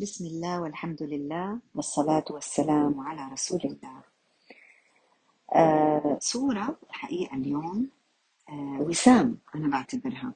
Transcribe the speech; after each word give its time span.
بسم 0.00 0.26
الله 0.26 0.60
والحمد 0.62 1.02
لله 1.02 1.58
والصلاة 1.74 2.24
والسلام 2.30 3.00
على 3.00 3.32
رسول 3.32 3.60
الله. 3.64 4.02
آه 5.54 6.18
صورة 6.20 6.76
الحقيقة 6.90 7.36
اليوم 7.36 7.88
آه 8.48 8.80
وسام 8.80 9.38
أنا 9.54 9.68
بعتبرها. 9.68 10.32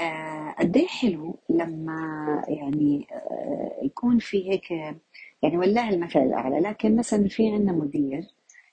آه 0.00 0.50
قد 0.58 0.76
إيه 0.76 0.86
حلو 0.86 1.34
لما 1.48 1.98
يعني 2.48 3.06
آه 3.12 3.78
يكون 3.82 4.18
في 4.18 4.50
هيك 4.50 4.70
يعني 5.42 5.58
والله 5.58 5.88
المثل 5.90 6.18
الأعلى 6.20 6.60
لكن 6.60 6.96
مثلا 6.96 7.28
في 7.28 7.48
عندنا 7.52 7.72
مدير 7.72 8.24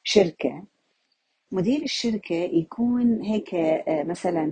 شركة 0.04 0.63
مدير 1.51 1.81
الشركة 1.83 2.36
يكون 2.36 3.21
هيك 3.21 3.55
آه 3.55 4.04
مثلا 4.04 4.43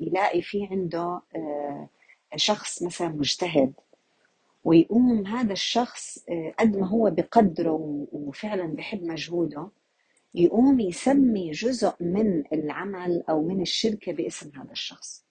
يلاقي 0.00 0.42
في 0.42 0.68
عنده 0.70 1.20
آه 1.36 1.88
شخص 2.36 2.82
مثلا 2.82 3.08
مجتهد 3.08 3.72
ويقوم 4.64 5.26
هذا 5.26 5.52
الشخص 5.52 6.24
آه، 6.28 6.54
قد 6.58 6.76
ما 6.76 6.86
هو 6.88 7.10
بقدره 7.10 8.06
وفعلا 8.12 8.66
بحب 8.66 9.02
مجهوده 9.02 9.70
يقوم 10.34 10.80
يسمي 10.80 11.50
جزء 11.50 11.92
من 12.00 12.44
العمل 12.52 13.22
أو 13.28 13.42
من 13.48 13.60
الشركة 13.62 14.12
باسم 14.12 14.50
هذا 14.60 14.72
الشخص. 14.72 15.24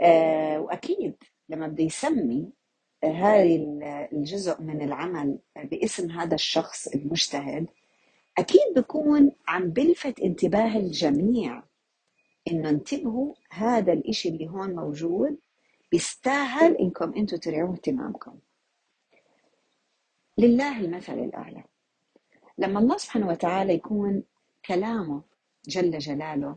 آه، 0.00 0.60
وأكيد 0.60 1.14
لما 1.48 1.68
بده 1.68 1.84
يسمي 1.84 2.52
آه، 3.04 3.06
هاي 3.12 3.56
ال- 3.56 3.82
الجزء 4.12 4.62
من 4.62 4.82
العمل 4.82 5.38
باسم 5.64 6.10
هذا 6.10 6.34
الشخص 6.34 6.88
المجتهد 6.88 7.66
أكيد 8.38 8.74
بكون 8.76 9.32
عم 9.48 9.70
بلفت 9.70 10.20
انتباه 10.20 10.76
الجميع 10.76 11.62
إنه 12.50 12.68
انتبهوا 12.68 13.34
هذا 13.50 13.92
الإشي 13.92 14.28
اللي 14.28 14.48
هون 14.48 14.74
موجود 14.74 15.38
بيستاهل 15.92 16.76
إنكم 16.76 17.14
أنتم 17.16 17.36
ترعوه 17.36 17.72
اهتمامكم. 17.74 18.38
لله 20.38 20.80
المثل 20.80 21.18
الأعلى. 21.18 21.64
لما 22.58 22.78
الله 22.80 22.96
سبحانه 22.96 23.28
وتعالى 23.28 23.74
يكون 23.74 24.22
كلامه 24.66 25.22
جل 25.68 25.98
جلاله 25.98 26.56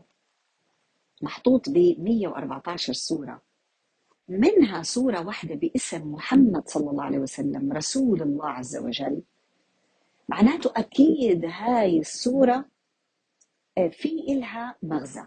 محطوط 1.22 1.68
ب 1.68 1.78
114 1.98 2.92
سورة 2.92 3.42
منها 4.28 4.82
سورة 4.82 5.26
واحدة 5.26 5.54
باسم 5.54 6.12
محمد 6.12 6.68
صلى 6.68 6.90
الله 6.90 7.04
عليه 7.04 7.18
وسلم 7.18 7.72
رسول 7.72 8.22
الله 8.22 8.48
عز 8.48 8.76
وجل. 8.76 9.22
معناته 10.28 10.72
أكيد 10.76 11.44
هاي 11.44 11.98
السورة 11.98 12.64
آه، 13.78 13.88
في 13.88 14.08
إلها 14.08 14.76
مغزى 14.82 15.24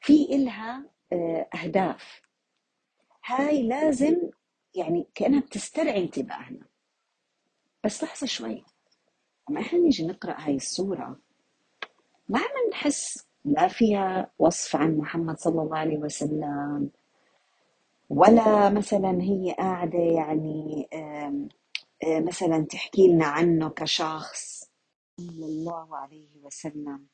في 0.00 0.24
إلها 0.34 0.84
آه، 1.12 1.48
أهداف. 1.54 2.22
هاي 3.30 3.62
لازم 3.62 4.16
يعني 4.74 5.06
كأنها 5.14 5.40
بتسترعي 5.40 6.02
انتباهنا. 6.02 6.66
بس 7.84 8.02
لحظة 8.04 8.26
شوي. 8.26 8.64
لما 9.50 9.60
إحنا 9.60 9.78
نيجي 9.78 10.06
نقرأ 10.06 10.34
هاي 10.38 10.54
السورة؟ 10.56 11.20
ما 12.28 12.38
عم 12.38 12.70
نحس 12.70 13.26
لا 13.44 13.68
فيها 13.68 14.30
وصف 14.38 14.76
عن 14.76 14.96
محمد 14.96 15.38
صلى 15.38 15.62
الله 15.62 15.78
عليه 15.78 15.98
وسلم 15.98 16.90
ولا 18.10 18.70
مثلا 18.70 19.22
هي 19.22 19.52
قاعدة 19.58 19.98
يعني 19.98 20.88
آه، 20.92 22.20
مثلا 22.20 22.64
تحكي 22.64 23.08
لنا 23.08 23.26
عنه 23.26 23.68
كشخص 23.70 24.70
صلى 25.20 25.46
الله 25.46 25.96
عليه 25.96 26.36
وسلم. 26.42 27.06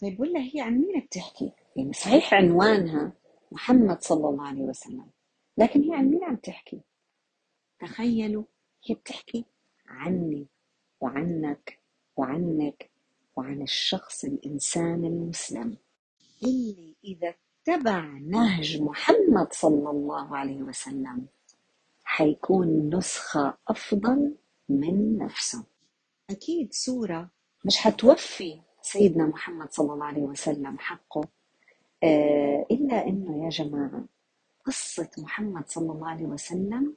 طيب 0.00 0.20
ولا 0.20 0.40
هي 0.40 0.60
عن 0.60 0.72
مين 0.78 1.00
بتحكي؟ 1.00 1.52
يعني 1.76 1.92
صحيح 1.92 2.34
عنوانها 2.34 3.12
محمد 3.52 4.02
صلى 4.02 4.28
الله 4.28 4.46
عليه 4.46 4.62
وسلم. 4.62 5.06
لكن 5.58 5.82
هي 5.82 5.94
عن 5.94 6.04
مين 6.10 6.24
عم 6.24 6.36
تحكي؟ 6.36 6.80
تخيلوا 7.78 8.44
هي 8.86 8.94
بتحكي 8.94 9.44
عني 9.88 10.46
وعنك 11.00 11.78
وعنك 12.16 12.90
وعن 13.36 13.62
الشخص 13.62 14.24
الإنسان 14.24 15.04
المسلم 15.04 15.76
اللي 16.44 16.96
إذا 17.04 17.34
اتبع 17.68 18.04
نهج 18.04 18.82
محمد 18.82 19.52
صلى 19.52 19.90
الله 19.90 20.36
عليه 20.36 20.62
وسلم 20.62 21.26
حيكون 22.04 22.94
نسخة 22.96 23.58
أفضل 23.68 24.34
من 24.68 25.18
نفسه 25.18 25.64
أكيد 26.30 26.72
سورة 26.72 27.30
مش 27.64 27.76
حتوفي 27.78 28.60
سيدنا 28.82 29.26
محمد 29.26 29.72
صلى 29.72 29.92
الله 29.92 30.04
عليه 30.06 30.22
وسلم 30.22 30.78
حقه 30.78 31.28
آه، 32.04 32.66
إلا 32.70 33.06
إنه 33.06 33.44
يا 33.44 33.48
جماعة 33.50 34.04
قصة 34.66 35.10
محمد 35.18 35.68
صلى 35.68 35.92
الله 35.92 36.08
عليه 36.08 36.24
وسلم 36.26 36.94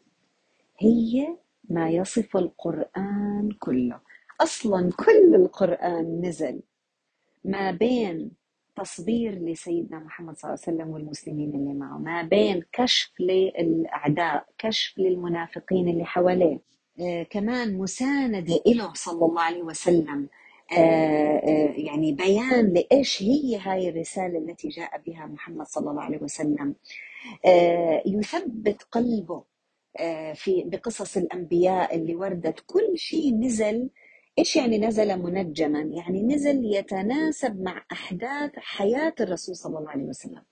هي 0.79 1.37
ما 1.69 1.89
يصف 1.89 2.37
القرآن 2.37 3.49
كله. 3.59 3.99
أصلا 4.41 4.91
كل 4.97 5.35
القرآن 5.35 6.21
نزل 6.25 6.61
ما 7.45 7.71
بين 7.71 8.31
تصبير 8.75 9.31
لسيدنا 9.33 9.99
محمد 9.99 10.37
صلى 10.37 10.49
الله 10.53 10.61
عليه 10.67 10.75
وسلم 10.77 10.93
والمسلمين 10.93 11.55
اللي 11.55 11.73
معه 11.73 11.97
ما 11.97 12.21
بين 12.21 12.63
كشف 12.73 13.11
للأعداء 13.19 14.45
كشف 14.57 14.97
للمنافقين 14.99 15.89
اللي 15.89 16.05
حواليه 16.05 16.59
آه 16.99 17.23
كمان 17.23 17.77
مساندة 17.77 18.61
له 18.67 18.93
صلى 18.93 19.25
الله 19.25 19.41
عليه 19.41 19.63
وسلم 19.63 20.27
آه 20.71 21.37
آه 21.37 21.71
يعني 21.77 22.11
بيان 22.11 22.73
لإيش 22.73 23.23
هي 23.23 23.57
هاي 23.57 23.89
الرسالة 23.89 24.37
التي 24.39 24.67
جاء 24.67 25.01
بها 25.05 25.25
محمد 25.25 25.65
صلى 25.67 25.91
الله 25.91 26.01
عليه 26.03 26.21
وسلم. 26.23 26.75
يثبت 28.05 28.83
قلبه 28.91 29.43
آه، 29.97 30.33
في 30.33 30.63
بقصص 30.63 31.17
الأنبياء 31.17 31.95
اللي 31.95 32.15
وردت. 32.15 32.59
كل 32.65 32.97
شيء 32.97 33.35
نزل. 33.35 33.89
إيش 34.39 34.55
يعني 34.55 34.77
نزل 34.77 35.19
منجما؟ 35.19 35.79
يعني 35.79 36.23
نزل 36.23 36.75
يتناسب 36.75 37.61
مع 37.61 37.85
أحداث 37.91 38.51
حياة 38.55 39.15
الرسول 39.19 39.55
صلى 39.55 39.79
الله 39.79 39.89
عليه 39.89 40.03
وسلم. 40.03 40.43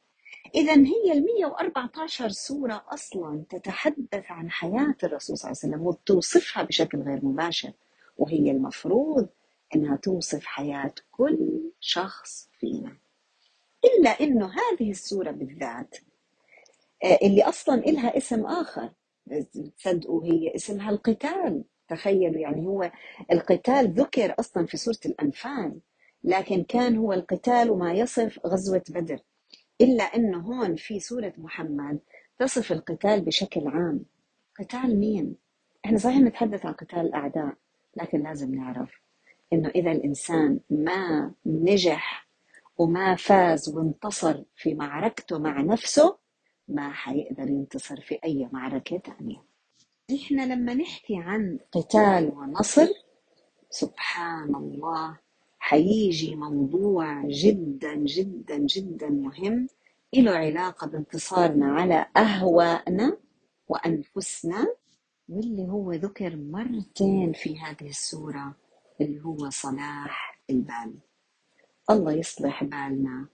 إذا 0.55 0.73
هي 0.73 1.11
ال 1.13 1.25
114 1.39 2.29
سورة 2.29 2.85
أصلا 2.87 3.43
تتحدث 3.49 4.23
عن 4.29 4.51
حياة 4.51 4.95
الرسول 5.03 5.37
صلى 5.37 5.51
الله 5.51 5.59
عليه 5.63 5.73
وسلم 5.73 5.87
وتوصفها 5.87 6.63
بشكل 6.63 7.01
غير 7.01 7.25
مباشر. 7.25 7.71
وهي 8.17 8.51
المفروض 8.51 9.27
أنها 9.75 9.95
توصف 9.95 10.45
حياة 10.45 10.93
كل 11.11 11.71
شخص 11.79 12.49
فينا. 12.59 12.97
إلا 13.85 14.09
أنه 14.09 14.45
هذه 14.45 14.91
السورة 14.91 15.31
بالذات 15.31 15.95
آه، 15.95 16.12
اللي 17.03 17.43
أصلا 17.43 17.75
إلها 17.75 18.17
اسم 18.17 18.45
آخر. 18.45 18.89
تصدقوا 19.77 20.25
هي 20.25 20.55
اسمها 20.55 20.89
القتال. 20.89 21.63
تخيلوا 21.89 22.39
يعني 22.41 22.67
هو 22.67 22.91
القتال 23.31 23.93
ذكر 23.93 24.35
أصلا 24.39 24.65
في 24.65 24.77
سورة 24.77 24.97
الأنفال 25.05 25.79
لكن 26.23 26.63
كان 26.63 26.97
هو 26.97 27.13
القتال 27.13 27.71
وما 27.71 27.93
يصف 27.93 28.39
غزوة 28.45 28.83
بدر. 28.89 29.19
إلا 29.81 30.03
إنه 30.03 30.37
هون 30.39 30.75
في 30.75 30.99
سورة 30.99 31.33
محمد 31.37 31.99
تصف 32.39 32.71
القتال 32.71 33.21
بشكل 33.21 33.67
عام. 33.67 34.05
قتال 34.59 34.99
مين؟ 34.99 35.35
إحنا 35.85 35.97
صحيح 35.97 36.17
نتحدث 36.17 36.65
عن 36.65 36.73
قتال 36.73 36.99
الأعداء 36.99 37.53
لكن 37.97 38.23
لازم 38.23 38.55
نعرف 38.55 38.89
إنه 39.53 39.69
إذا 39.69 39.91
الإنسان 39.91 40.59
ما 40.69 41.31
نجح 41.45 42.27
وما 42.77 43.15
فاز 43.15 43.69
وانتصر 43.69 44.43
في 44.55 44.73
معركته 44.73 45.39
مع 45.39 45.61
نفسه 45.61 46.17
ما 46.67 46.89
حيقدر 46.93 47.49
ينتصر 47.49 48.01
في 48.01 48.19
أي 48.23 48.49
معركة 48.53 48.97
تانية. 48.97 49.43
إحنا 50.15 50.53
لما 50.55 50.73
نحكي 50.73 51.15
عن 51.17 51.59
قتال 51.71 52.31
ونصر 52.37 52.87
سبحان 53.69 54.55
الله 54.55 55.19
حيجي 55.59 56.35
موضوع 56.35 57.23
جدا 57.27 57.95
جدا 57.95 58.57
جدا 58.57 59.09
مهم. 59.09 59.67
له 60.15 60.31
علاقة 60.31 60.87
بانتصارنا 60.87 61.65
على 61.65 62.05
أهوائنا 62.17 63.17
وأنفسنا 63.67 64.67
واللي 65.29 65.63
هو 65.69 65.91
ذكر 65.91 66.35
مرتين 66.35 67.33
في 67.33 67.59
هذه 67.59 67.89
السورة 67.89 68.55
اللي 69.01 69.21
هو 69.25 69.49
صلاح 69.49 70.39
البال 70.49 70.93
الله 71.89 72.13
يصلح 72.13 72.63
بالنا. 72.63 73.27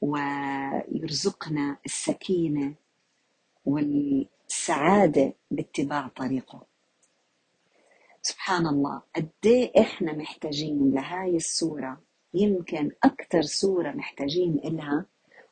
ويرزقنا 0.00 1.76
السكينة 1.86 2.74
والسعادة 3.64 5.32
باتباع 5.50 6.08
طريقه. 6.08 6.66
سبحان 8.22 8.66
الله 8.66 9.02
قد 9.16 9.28
إيه 9.44 9.80
إحنا 9.80 10.12
محتاجين 10.12 10.90
لهاي 10.94 11.36
السورة 11.36 12.00
يمكن 12.34 12.90
أكثر 13.04 13.42
سورة 13.42 13.90
محتاجين 13.90 14.58
إلها 14.64 15.06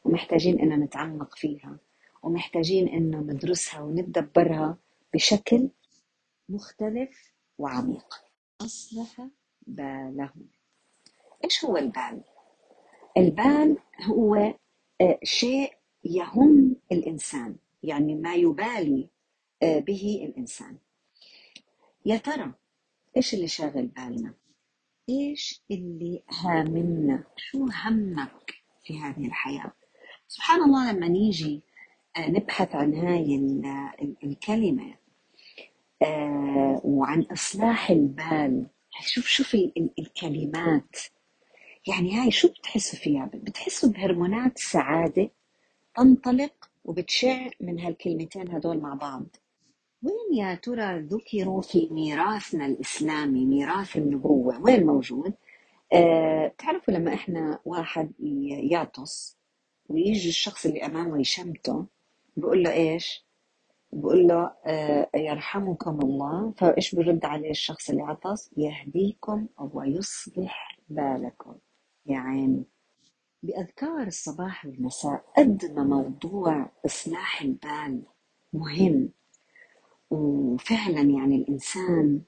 ومحتاجين 0.05 0.61
إنه 0.61 0.77
نتعمق 0.77 1.37
فيها 1.37 1.77
ومحتاجين 2.23 2.89
إنه 2.89 3.19
ندرسها 3.21 3.81
ونتدبرها 3.81 4.79
بشكل 5.15 5.69
مختلف 6.49 7.33
وعميق. 7.59 8.15
أصلح 8.61 9.27
بالهم. 9.67 10.49
إيش 11.45 11.65
هو 11.65 11.77
البال؟ 11.77 12.21
البال 13.17 13.77
هو 14.05 14.55
آه، 15.01 15.19
شيء 15.23 15.73
يهم 16.05 16.77
الإنسان 16.93 17.57
يعني 17.83 18.15
ما 18.15 18.35
يبالي 18.35 19.09
آه، 19.63 19.79
به 19.79 20.21
الإنسان. 20.29 20.77
يا 22.07 22.17
ترى 22.17 22.53
إيش 23.17 23.35
اللي 23.35 23.49
شاغل 23.49 23.87
بالنا؟ 23.87 24.35
إيش 25.09 25.63
اللي 25.71 26.23
هامنا 26.31 27.25
شو 27.37 27.67
همك 27.85 28.55
في 28.85 28.99
هذه 29.01 29.27
الحياة؟ 29.27 29.73
سبحان 30.29 30.63
الله 30.63 30.93
لما 30.93 31.09
نيجي 31.09 31.63
آه، 32.17 32.31
نبحث 32.31 32.75
عن 32.75 32.95
هاي 32.95 33.37
الكلمة 34.25 34.95
وعن 36.85 37.23
إصلاح 37.23 37.91
البال 37.91 38.67
شوف 39.01 39.27
شوف 39.27 39.55
الكلمات. 39.99 40.97
يعني 41.87 42.17
هاي 42.21 42.31
شو 42.31 42.49
بتحسوا 42.49 42.99
فيها؟ 42.99 43.31
بتحسوا 43.35 43.91
بهرمونات 43.91 44.59
سعادة 44.59 45.31
تنطلق 45.97 46.71
وبتشع 46.85 47.49
من 47.61 47.81
هالكلمتين 47.81 48.51
هدول 48.51 48.81
مع 48.81 48.95
بعض. 48.95 49.25
وين 50.03 50.39
يا 50.39 50.55
ترى 50.55 51.01
ذكروا 51.01 51.63
في 51.63 51.89
ميراثنا 51.91 52.67
الإسلامي 52.67 53.45
ميراث 53.45 53.97
النبوة؟ 53.97 54.63
وين 54.63 54.87
موجود؟ 54.87 55.35
أه 55.93 56.47
بتعرفوا 56.49 56.95
لما 56.95 57.15
إحنا 57.15 57.59
واحد 57.65 58.13
يعطس 58.71 59.37
ويجي 59.89 60.29
الشخص 60.29 60.67
اللي 60.67 60.87
أمامه 60.87 61.21
يشمته 61.21 61.87
بقول 62.37 62.63
له 62.63 62.73
إيش؟ 62.73 63.25
بقول 63.93 64.29
له 64.29 64.53
أه 64.67 65.09
يرحمكم 65.15 65.99
الله. 66.01 66.53
فإيش 66.57 66.95
برد 66.95 67.25
عليه 67.25 67.51
الشخص 67.51 67.91
اللي 67.91 68.03
عطس؟ 68.03 68.51
يهديكم 68.57 69.47
ويصلح 69.59 70.79
بالكم. 70.89 71.55
يا 72.07 72.19
عيني. 72.19 72.65
بأذكار 73.43 74.07
الصباح 74.07 74.67
والمساء 74.67 75.25
قد 75.37 75.65
ما 75.77 75.85
موضوع 75.85 76.71
إصلاح 76.87 77.43
البال 77.43 78.03
مهم. 78.53 79.09
وفعلا 80.11 81.01
يعني 81.01 81.37
الإنسان 81.37 82.21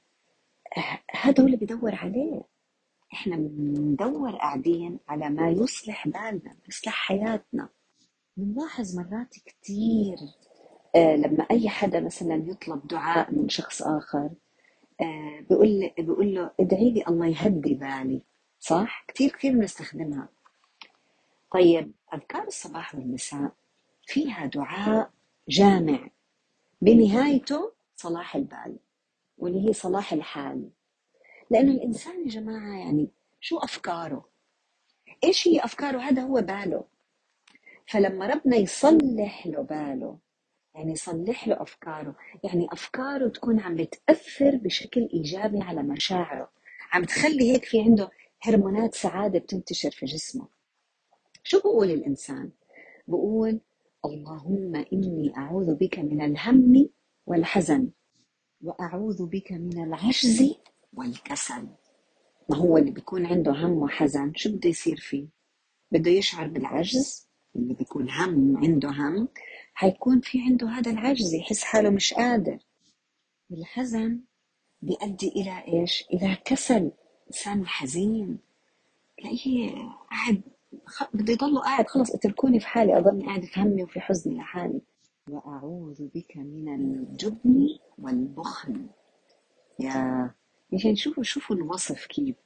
هذا 1.11 1.43
هو 1.43 1.47
اللي 1.47 1.57
بدور 1.57 1.95
عليه. 1.95 2.41
إحنا 3.13 3.37
بندور 3.37 4.37
قاعدين 4.37 4.99
على 5.09 5.31
ما 5.31 5.51
يصلح 5.51 6.09
بالنا 6.09 6.57
يصلح 6.69 6.93
حياتنا. 6.93 7.69
بنلاحظ 8.37 8.99
مرات 8.99 9.35
كثير 9.47 10.17
آه 10.97 11.17
لما 11.17 11.47
أي 11.51 11.69
حدا 11.69 12.01
مثلا 12.01 12.35
يطلب 12.35 12.87
دعاء 12.87 13.33
من 13.35 13.49
شخص 13.49 13.83
آخر 13.83 14.31
آه 15.01 15.41
بيقول 15.99 16.35
له 16.35 16.51
ادعي 16.61 16.91
لي 16.91 17.05
الله 17.09 17.27
يهدي 17.27 17.75
بالي. 17.75 18.23
صح؟ 18.61 19.05
كثير 19.09 19.31
كثير 19.31 19.53
بنستخدمها. 19.53 20.29
طيب 21.53 21.93
أذكار 22.15 22.47
الصباح 22.47 22.95
والمساء 22.95 23.53
فيها 24.07 24.47
دعاء 24.47 25.11
جامع. 25.49 26.09
بنهايته 26.83 27.73
صلاح 27.97 28.37
البال 28.37 28.77
واللي 29.39 29.69
هي 29.69 29.73
صلاح 29.73 30.13
الحال. 30.13 30.71
لأنه 31.51 31.73
الإنسان 31.73 32.21
يا 32.25 32.29
جماعة 32.29 32.79
يعني 32.79 33.09
شو 33.41 33.59
أفكاره؟ 33.59 34.29
إيش 35.25 35.49
هي 35.49 35.65
أفكاره؟ 35.65 35.99
هذا 35.99 36.23
هو 36.23 36.41
باله. 36.41 36.85
فلما 37.87 38.27
ربنا 38.27 38.57
يصلح 38.57 39.47
له 39.47 39.63
باله 39.63 40.19
يعني 40.75 40.93
يصلح 40.93 41.49
له 41.49 41.63
أفكاره 41.63 42.17
يعني 42.45 42.69
أفكاره 42.73 43.29
تكون 43.29 43.61
عم 43.61 43.75
بتأثر 43.75 44.57
بشكل 44.57 45.09
إيجابي 45.15 45.63
على 45.63 45.83
مشاعره. 45.83 46.51
عم 46.93 47.05
تخلي 47.05 47.53
هيك 47.53 47.65
في 47.65 47.81
عنده 47.81 48.11
هرمونات 48.41 48.95
سعادة 48.95 49.39
بتنتشر 49.39 49.91
في 49.91 50.07
جسمه. 50.07 50.49
شو 51.43 51.59
بقول 51.61 51.91
الإنسان؟ 51.91 52.51
بقول 53.09 53.61
اللهم 54.05 54.77
إني 54.93 55.33
أعوذ 55.37 55.75
بك 55.75 55.99
من 55.99 56.23
الهم 56.23 56.89
والحزن 57.27 57.91
وأعوذ 58.63 59.27
بك 59.27 59.53
من 59.53 59.83
العجز 59.85 60.55
والكسل. 60.95 61.69
ما 62.51 62.57
هو 62.57 62.79
اللي 62.79 62.91
بيكون 62.91 63.27
عنده 63.27 63.53
هم 63.53 63.73
وحزن؟ 63.73 64.33
شو 64.37 64.53
بده 64.53 64.69
يصير 64.71 64.97
فيه؟ 64.97 65.27
بده 65.93 66.11
يشعر 66.11 66.49
بالعجز؟ 66.49 67.29
اللي 67.57 67.75
بيكون 67.75 68.11
هم 68.11 68.57
عنده 68.57 68.89
هم 68.89 69.29
حيكون 69.75 70.21
في 70.21 70.41
عنده 70.41 70.69
هذا 70.69 70.91
العجز 70.91 71.35
يحس 71.35 71.63
حاله 71.63 71.91
مش 71.91 72.15
قادر. 72.15 72.59
الحزن 73.51 74.21
بيؤدي 74.83 75.29
إلى 75.29 75.65
إيش؟ 75.69 76.05
إلى 76.13 76.37
كسل. 76.45 76.91
إنسان 77.29 77.67
حزين. 77.67 78.39
تلاقيه 79.19 79.71
قاعد 80.11 80.43
بده 81.15 81.33
يضل 81.33 81.59
قاعد 81.59 81.87
خلص 81.87 82.11
اتركوني 82.15 82.61
في 82.61 82.67
حالي 82.67 82.99
أضلني 82.99 83.27
قاعد 83.27 83.45
في 83.45 83.61
همي 83.61 83.83
وفي 83.83 84.01
حزني 84.01 84.39
لحالي. 84.39 84.81
وأعوذ 85.31 86.09
بك 86.15 86.37
من 86.37 86.75
الجبن 86.75 87.69
والبخل. 87.99 88.87
يا 89.81 90.31
يعني 90.73 90.97
شوفوا 90.97 91.23
شوفوا 91.23 91.57
الوصف 91.57 92.07
كيف 92.07 92.37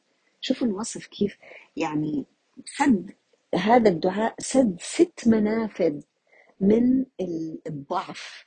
شوفوا 0.41 0.67
الوصف 0.67 1.07
كيف. 1.07 1.39
يعني 1.77 2.25
سد 2.65 3.11
هذا 3.55 3.91
الدعاء 3.91 4.35
سد 4.39 4.77
ست 4.81 5.29
منافذ 5.29 6.01
من 6.61 7.05
الضعف. 7.67 8.47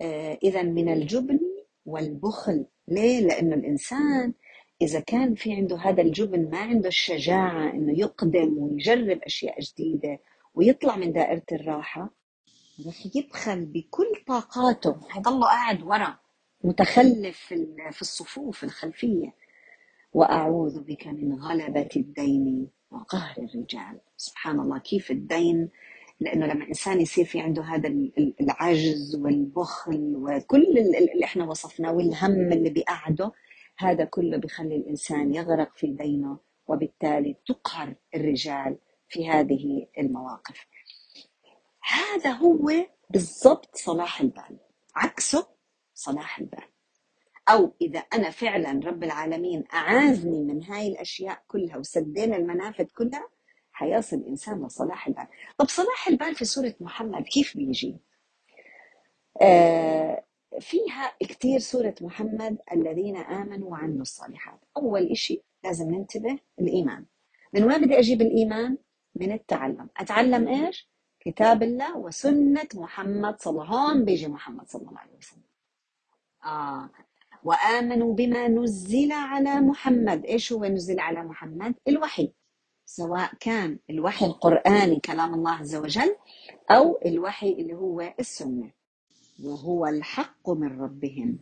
آه 0.00 0.38
إذا 0.42 0.62
من 0.62 0.92
الجبن 0.92 1.40
والبخل. 1.86 2.66
ليه؟ 2.88 3.20
لأنه 3.20 3.54
الإنسان 3.54 4.32
إذا 4.82 5.00
كان 5.00 5.34
في 5.34 5.52
عنده 5.52 5.76
هذا 5.76 6.02
الجبن 6.02 6.50
ما 6.50 6.58
عنده 6.58 6.88
الشجاعة 6.88 7.70
إنه 7.70 7.98
يقدم 7.98 8.58
ويجرب 8.58 9.18
أشياء 9.22 9.60
جديدة 9.60 10.18
ويطلع 10.54 10.96
من 10.96 11.12
دائرة 11.12 11.42
الراحة 11.52 12.10
رح 12.86 13.06
يبخل 13.14 13.64
بكل 13.66 14.12
طاقاته. 14.26 14.96
حيضله 15.08 15.46
قاعد 15.46 15.82
ورا 15.82 16.18
متخلف 16.64 17.38
في 17.90 18.02
الصفوف 18.02 18.64
الخلفية. 18.64 19.34
وأعوذ 20.12 20.80
بك 20.80 21.06
من 21.06 21.32
غلبة 21.34 21.88
الدين 21.96 22.68
وقهر 22.90 23.34
الرجال. 23.38 24.00
سبحان 24.16 24.60
الله 24.60 24.78
كيف 24.78 25.10
الدين؟ 25.10 25.70
لأنه 26.20 26.46
لما 26.46 26.68
إنسان 26.68 27.00
يصير 27.00 27.24
في 27.24 27.40
عنده 27.40 27.62
هذا 27.62 27.88
العجز 28.40 29.16
والبخل 29.16 30.12
وكل 30.16 30.78
اللي 30.78 31.24
إحنا 31.24 31.44
وصفناه 31.44 31.92
والهم 31.92 32.52
اللي 32.52 32.70
بيقعده 32.70 33.32
هذا 33.78 34.04
كله 34.04 34.36
بخلي 34.36 34.76
الإنسان 34.76 35.34
يغرق 35.34 35.76
في 35.76 35.86
دينه 35.86 36.38
وبالتالي 36.66 37.36
تقهر 37.46 37.94
الرجال 38.14 38.78
في 39.08 39.28
هذه 39.28 39.86
المواقف. 39.98 40.66
هذا 41.82 42.30
هو 42.30 42.70
بالضبط 43.10 43.76
صلاح 43.76 44.20
البال 44.20 44.58
عكسه 44.96 45.46
صلاح 45.94 46.38
البال. 46.38 46.64
أو 47.48 47.74
إذا 47.80 47.98
أنا 47.98 48.30
فعلا 48.30 48.80
رب 48.84 49.04
العالمين 49.04 49.64
أعاذني 49.74 50.42
من 50.42 50.62
هاي 50.62 50.88
الأشياء 50.88 51.42
كلها 51.48 51.76
وسدينا 51.76 52.36
المنافذ 52.36 52.84
كلها 52.84 53.28
حيصل 53.72 54.16
الإنسان 54.16 54.66
لصلاح 54.66 55.06
البال. 55.06 55.26
طب 55.58 55.68
صلاح 55.68 56.08
البال 56.08 56.34
في 56.34 56.44
سورة 56.44 56.74
محمد 56.80 57.22
كيف 57.22 57.56
بيجي؟ 57.56 57.96
آه 59.42 60.24
فيها 60.60 61.12
كثير 61.20 61.58
سورة 61.58 61.94
محمد 62.00 62.58
الذين 62.72 63.16
آمنوا 63.16 63.70
وعملوا 63.70 64.02
الصالحات. 64.02 64.60
أول 64.76 65.10
إشي 65.10 65.42
لازم 65.64 65.90
ننتبه 65.90 66.38
الإيمان. 66.60 67.04
من 67.52 67.64
وين 67.64 67.84
بدي 67.84 67.98
أجيب 67.98 68.22
الإيمان؟ 68.22 68.78
من 69.14 69.32
التعلم. 69.32 69.88
أتعلم 69.96 70.48
إيش؟ 70.48 70.90
كتاب 71.20 71.62
الله 71.62 71.96
وسنة 71.96 72.68
محمد 72.74 73.40
صلى 73.40 73.52
الله 73.52 73.64
هون 73.64 74.04
بيجي 74.04 74.28
محمد 74.28 74.68
صلى 74.68 74.88
الله 74.88 74.98
عليه 74.98 75.16
وسلم. 75.16 75.42
آه. 76.44 76.90
وآمنوا 77.44 78.14
بما 78.14 78.48
نزل 78.48 79.12
على 79.12 79.60
محمد. 79.60 80.24
إيش 80.24 80.52
هو 80.52 80.64
نزل 80.64 81.00
على 81.00 81.22
محمد؟ 81.22 81.74
الوحي. 81.88 82.32
سواء 82.84 83.30
كان 83.40 83.78
الوحي 83.90 84.26
القرآني 84.26 85.00
كلام 85.00 85.34
الله 85.34 85.50
عز 85.50 85.76
وجل 85.76 86.16
أو 86.70 87.00
الوحي 87.06 87.52
اللي 87.52 87.74
هو 87.74 88.14
السنة. 88.20 88.75
وهو 89.42 89.86
الحق 89.86 90.50
من 90.50 90.80
ربهم. 90.80 91.38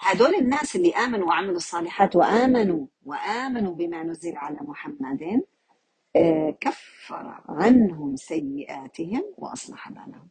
هدول 0.00 0.34
الناس 0.34 0.76
اللي 0.76 0.94
آمنوا 0.94 1.28
وعملوا 1.28 1.56
الصالحات 1.56 2.16
وآمنوا. 2.16 2.86
وآمنوا 3.04 3.74
بما 3.74 4.02
نزل 4.02 4.36
على 4.36 4.58
محمد 4.60 5.42
آه، 6.16 6.56
كفر 6.60 7.42
عنهم 7.48 8.16
سيئاتهم 8.16 9.22
وأصلح 9.36 9.88
بالهم. 9.88 10.28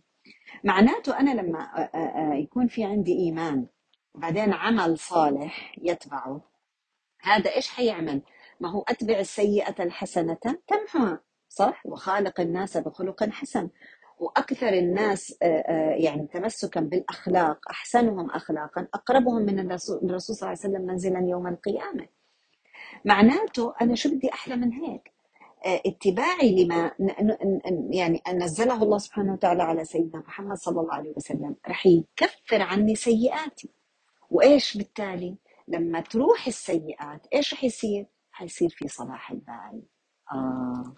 معناته 0.63 1.19
أنا 1.19 1.41
لما 1.41 1.59
آه، 1.59 1.97
آه، 1.97 2.33
يكون 2.33 2.67
في 2.67 2.83
عندي 2.83 3.13
إيمان 3.13 3.67
وبعدين 4.15 4.53
عمل 4.53 4.97
صالح 4.97 5.75
يتبعه 5.81 6.41
هذا 7.21 7.55
إيش 7.55 7.69
حيعمل؟ 7.69 8.21
ما 8.59 8.71
هو 8.71 8.81
أتبع 8.87 9.19
السيئة 9.19 9.83
الحسنة 9.83 10.37
تمحها 10.67 11.19
صح؟ 11.49 11.85
وخالق 11.85 12.41
الناس 12.41 12.77
بخلق 12.77 13.29
حسن. 13.29 13.69
وأكثر 14.17 14.69
الناس 14.69 15.37
يعني 15.97 16.27
تمسكا 16.33 16.79
بالأخلاق 16.79 17.59
أحسنهم 17.69 18.29
اخلاقا 18.29 18.87
أقربهم 18.93 19.41
من 19.41 19.59
الرسول 19.59 20.21
صلى 20.21 20.35
الله 20.35 20.47
عليه 20.47 20.59
وسلم 20.59 20.81
منزلا 20.81 21.19
يوم 21.19 21.47
القيامة. 21.47 22.07
معناته 23.05 23.73
أنا 23.81 23.95
شو 23.95 24.09
بدي 24.09 24.33
أحلى 24.33 24.55
من 24.55 24.73
هيك؟ 24.73 25.11
آه، 25.65 25.81
اتباعي 25.85 26.63
لما 26.63 26.91
يعني 27.89 28.21
نزله 28.33 28.83
الله 28.83 28.97
سبحانه 28.97 29.33
وتعالى 29.33 29.63
على 29.63 29.85
سيدنا 29.85 30.23
محمد 30.27 30.57
صلى 30.57 30.81
الله 30.81 30.93
عليه 30.93 31.13
وسلم 31.17 31.55
رح 31.67 31.85
يكفر 31.85 32.61
عني 32.61 32.95
سيئاتي. 32.95 33.69
وإيش 34.29 34.77
بالتالي؟ 34.77 35.35
لما 35.67 35.99
تروح 36.01 36.47
السيئات 36.47 37.27
إيش 37.33 37.53
رح 37.53 37.63
يصير؟ 37.63 38.05
حيصير 38.31 38.69
في 38.69 38.87
صلاح 38.87 39.31
البال. 39.31 39.81
آه. 40.31 40.95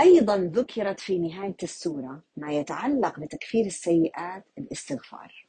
أيضا 0.00 0.36
ذكرت 0.36 1.00
في 1.00 1.18
نهاية 1.18 1.56
السورة 1.62 2.22
ما 2.36 2.52
يتعلق 2.52 3.20
بتكفير 3.20 3.66
السيئات 3.66 4.44
الاستغفار. 4.58 5.46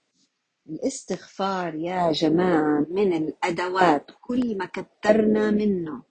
الاستغفار 0.70 1.76
يا 1.76 2.12
جماعة 2.12 2.86
من 2.90 3.14
الأدوات 3.14 4.12
كل 4.22 4.58
ما 4.58 4.66
كترنا 4.66 5.52
منه. 5.52 6.02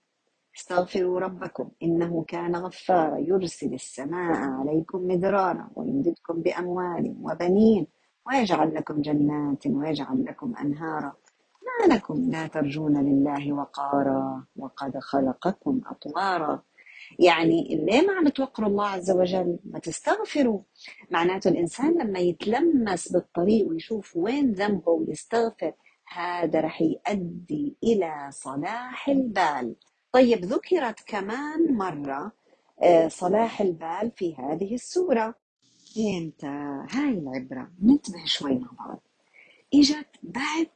استغفروا 0.57 1.19
ربكم 1.19 1.69
إنه 1.83 2.25
كان 2.27 2.55
غفارا 2.55 3.17
يرسل 3.17 3.73
السماء 3.73 4.37
عليكم 4.37 5.07
مدرارا 5.07 5.69
ويمددكم 5.75 6.41
بأموال 6.41 7.15
وبنين 7.21 7.87
ويجعل 8.27 8.75
لكم 8.75 9.01
جنات 9.01 9.67
ويجعل 9.67 10.25
لكم 10.25 10.53
أنهارا. 10.55 11.13
ما 11.65 11.95
لكم 11.95 12.31
لا 12.31 12.47
ترجون 12.47 12.97
لله 12.97 13.53
وقارا 13.53 14.43
وقد 14.55 14.99
خلقكم 14.99 15.81
أطوارا. 15.85 16.61
يعني 17.19 17.67
ليه 17.85 18.01
ما 18.07 18.13
عم 18.13 18.29
توقروا 18.29 18.69
الله 18.69 18.87
عز 18.87 19.11
وجل؟ 19.11 19.59
ما 19.65 19.79
تستغفروا. 19.79 20.59
معناته 21.11 21.49
الإنسان 21.49 21.97
لما 22.01 22.19
يتلمس 22.19 23.11
بالطريق 23.11 23.67
ويشوف 23.67 24.17
وين 24.17 24.51
ذنبه 24.51 24.91
ويستغفر 24.91 25.73
هذا 26.07 26.61
رح 26.61 26.81
يؤدي 26.81 27.75
إلى 27.83 28.29
صلاح 28.31 29.09
البال. 29.09 29.75
طيب 30.11 30.45
ذكرت 30.45 30.99
كمان 31.07 31.73
مرة 31.73 32.31
آه، 32.83 33.07
صلاح 33.07 33.61
البال 33.61 34.11
في 34.15 34.35
هذه 34.35 34.73
السورة. 34.73 35.35
إمتى 35.97 36.47
هاي 36.91 37.09
العبرة. 37.09 37.71
ننتبه 37.81 38.25
شوي 38.25 38.53
مع 38.59 38.69
بعض. 38.79 39.03
إجت 39.73 40.07
بعد 40.23 40.67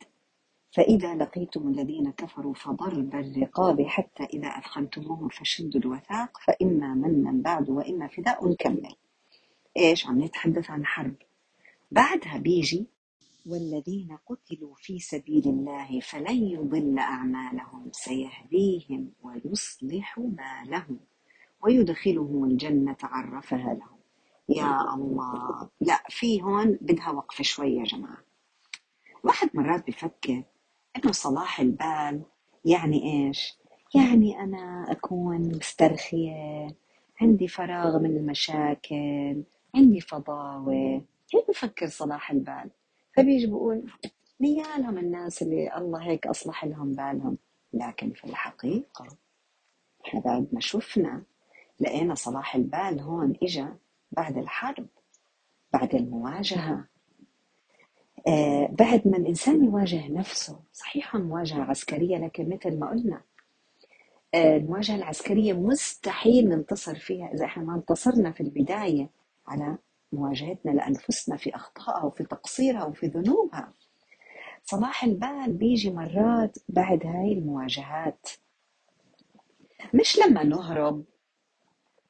فإذا 0.72 1.16
لقيتم 1.16 1.68
الذين 1.68 2.12
كفروا 2.12 2.54
فضرب 2.54 3.16
الرقاب 3.16 3.82
حتى 3.82 4.24
إذا 4.24 4.48
أثخنتموهم 4.48 5.30
فشدوا 5.30 5.82
الوثاق 5.82 6.38
فإما 6.48 6.94
منا 6.94 7.32
بعد 7.32 7.70
وإما 7.70 8.08
فداء 8.08 8.50
نكمل 8.50 8.96
إيش؟ 9.78 10.08
عم 10.08 10.24
نتحدث 10.24 10.70
عن 10.72 10.86
حرب. 10.86 11.16
بعدها 11.92 12.38
بيجي 12.38 12.88
والذين 13.46 14.18
قتلوا 14.26 14.76
في 14.76 15.00
سبيل 15.00 15.44
الله 15.48 16.00
فلن 16.00 16.44
يضل 16.44 17.00
أعمالهم 17.00 17.90
سيهديهم 17.92 19.12
ويصلح 19.24 20.20
بالهم 20.20 21.00
ويدخلهم 21.64 22.46
الجنة 22.46 22.98
عرفها 23.04 23.74
لهم. 23.74 24.00
يا 24.50 24.94
الله. 24.94 25.70
لا 25.82 26.04
في 26.10 26.42
هون 26.42 26.78
بدها 26.82 27.12
وقفة 27.12 27.44
شوي 27.44 27.76
يا 27.76 27.84
جماعة. 27.84 28.24
واحد 29.24 29.50
مرات 29.54 29.88
بفكر 29.88 30.44
إنه 30.98 31.12
صلاح 31.12 31.60
البال 31.60 32.22
يعني 32.66 33.28
إيش؟ 33.28 33.58
يعني 33.96 34.40
أنا 34.40 34.92
أكون 34.92 35.56
مسترخية 35.58 36.68
عندي 37.22 37.48
فراغ 37.48 38.00
من 38.00 38.18
المشاكل 38.18 39.44
عندي 39.76 40.02
فضاوة. 40.02 41.02
هيك 41.34 41.48
بفكر 41.50 41.88
صلاح 41.88 42.32
البال. 42.32 42.70
فبيجي 43.18 43.48
بقول 43.48 43.92
نيالهم 44.42 44.98
الناس 44.98 45.42
اللي 45.42 45.78
الله 45.78 46.04
هيك 46.04 46.28
أصلح 46.28 46.66
لهم 46.66 46.94
بالهم. 46.94 47.38
لكن 47.74 48.12
في 48.12 48.24
الحقيقة 48.26 49.08
إحنا 50.06 50.20
بعد 50.20 50.48
ما 50.52 50.60
شفنا. 50.60 51.24
لقينا 51.80 52.16
صلاح 52.16 52.56
البال 52.56 53.00
هون 53.00 53.34
إجا 53.44 53.78
بعد 54.12 54.38
الحرب 54.38 54.88
بعد 55.74 55.96
المواجهة. 55.96 56.86
بعد 58.70 59.02
ما 59.08 59.18
الإنسان 59.18 59.64
يواجه 59.66 60.08
نفسه 60.12 60.60
صحيح 60.74 61.16
مواجهة 61.16 61.62
عسكرية 61.62 62.18
لكن 62.18 62.50
مثل 62.50 62.80
ما 62.80 62.90
قلنا 62.90 63.22
آه 64.34 64.58
المواجهة 64.58 64.96
العسكرية 64.96 65.54
مستحيل 65.54 66.50
ننتصر 66.50 66.96
فيها 66.96 67.34
إذا 67.34 67.46
إحنا 67.46 67.64
ما 67.64 67.76
انتصرنا 67.76 68.32
في 68.32 68.42
البداية 68.42 69.10
على 69.48 69.78
مواجهتنا 70.14 70.72
لأنفسنا 70.72 71.38
في 71.38 71.56
أخطائها 71.56 72.04
وفي 72.06 72.24
تقصيرها 72.24 72.84
وفي 72.84 73.08
ذنوبها. 73.08 73.74
صلاح 74.64 75.04
البال 75.04 75.54
بيجي 75.54 75.92
مرات 75.92 76.58
بعد 76.70 77.06
هاي 77.06 77.34
المواجهات. 77.34 78.28
مش 79.94 80.20
لما 80.20 80.44
نهرب 80.44 81.04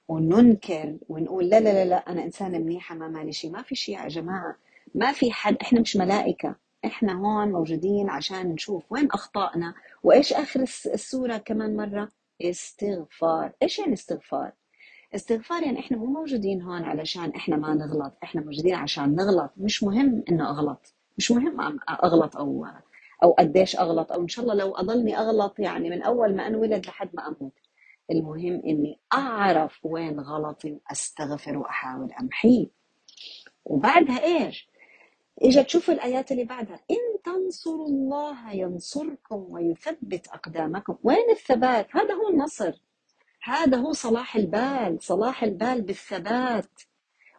وننكر 0.08 0.98
ونقول 1.10 1.50
لا 1.50 1.60
لا 1.60 1.74
لا 1.74 1.86
لا 1.86 1.96
أنا 2.12 2.24
إنسانة 2.24 2.58
منيحة 2.60 2.96
ما 2.96 3.08
مالي 3.08 3.32
شيء 3.32 3.52
ما 3.52 3.62
في 3.62 3.76
شيء 3.76 4.00
يا 4.04 4.08
جماعة. 4.08 4.56
ما 4.96 5.12
في 5.12 5.32
حد 5.32 5.58
إحنا 5.62 5.80
مش 5.80 5.96
ملائكة. 5.98 6.56
إحنا 6.86 7.14
هون 7.14 7.52
موجودين 7.52 8.10
عشان 8.10 8.48
نشوف 8.48 8.92
وين 8.92 9.08
أخطائنا 9.12 9.74
وإيش 10.04 10.34
آخر 10.34 10.62
السورة 10.62 11.38
كمان 11.38 11.76
مرة؟ 11.76 12.10
استغفار. 12.42 13.52
إيش 13.64 13.80
يعني 13.80 13.94
استغفار؟ 13.94 14.52
استغفار 15.16 15.64
يعني 15.64 15.80
إحنا 15.80 15.98
مو 15.98 16.06
موجودين 16.06 16.62
هون 16.62 16.84
علشان 16.84 17.30
إحنا 17.36 17.56
ما 17.56 17.74
نغلط. 17.74 18.14
إحنا 18.24 18.42
موجودين 18.42 18.76
عشان 18.76 19.16
نغلط. 19.16 19.52
مش 19.58 19.84
مهم 19.84 20.24
إنه 20.30 20.50
أغلط. 20.50 20.94
مش 21.18 21.32
مهم 21.32 21.80
أغلط 22.04 22.38
أو 22.38 22.66
أو 23.24 23.32
قديش 23.32 23.76
أغلط 23.76 24.12
أو 24.12 24.22
إن 24.22 24.28
شاء 24.28 24.44
الله 24.44 24.56
لو 24.56 24.76
أضلني 24.76 25.18
أغلط 25.18 25.60
يعني 25.60 25.90
من 25.90 26.02
أول 26.02 26.36
ما 26.36 26.48
انولد 26.48 26.86
لحد 26.86 27.10
ما 27.14 27.28
أموت. 27.28 27.54
المهم 28.12 28.62
إني 28.66 29.00
أعرف 29.14 29.80
وين 29.86 30.20
غلطي 30.20 30.74
واستغفر 30.90 31.58
وأحاول 31.58 32.12
أمحيه. 32.22 32.68
وبعدها 33.66 34.24
إيش؟ 34.24 34.69
اجت 35.44 35.66
تشوف 35.66 35.90
الآيات 35.90 36.32
اللي 36.32 36.44
بعدها. 36.44 36.80
إن 36.92 37.22
تنصروا 37.24 37.88
الله 37.88 38.52
ينصركم 38.52 39.46
ويثبت 39.50 40.28
أقدامكم. 40.28 40.98
وين 41.04 41.30
الثبات؟ 41.30 41.88
هذا 41.92 42.14
هو 42.14 42.30
النصر. 42.30 42.74
هذا 43.44 43.78
هو 43.78 43.92
صلاح 43.94 44.36
البال. 44.36 44.98
صلاح 45.02 45.44
البال 45.44 45.82
بالثبات. 45.82 46.80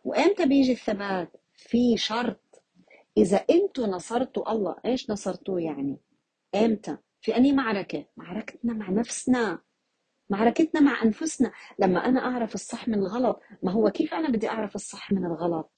وإمتى 0.04 0.46
بيجي 0.46 0.72
الثبات؟ 0.72 1.36
في 1.54 1.96
شرط. 1.96 2.62
إذا 3.16 3.44
إنتوا 3.50 3.86
نصرتوا 3.86 4.52
الله 4.52 4.76
إيش 4.84 5.10
نصرتوه 5.10 5.60
يعني؟ 5.60 6.00
إمتى؟ 6.54 6.96
في 7.20 7.36
اني 7.36 7.52
معركة؟ 7.52 8.04
معركتنا 8.16 8.72
مع 8.72 8.90
نفسنا. 8.90 9.58
معركتنا 10.30 10.80
مع 10.80 11.02
أنفسنا. 11.02 11.52
لما 11.78 12.04
أنا 12.06 12.20
أعرف 12.20 12.54
الصح 12.54 12.88
من 12.88 12.94
الغلط 12.94 13.40
ما 13.62 13.72
هو 13.72 13.90
كيف 13.90 14.14
أنا 14.14 14.28
بدي 14.28 14.48
أعرف 14.48 14.74
الصح 14.74 15.12
من 15.12 15.26
الغلط؟ 15.26 15.70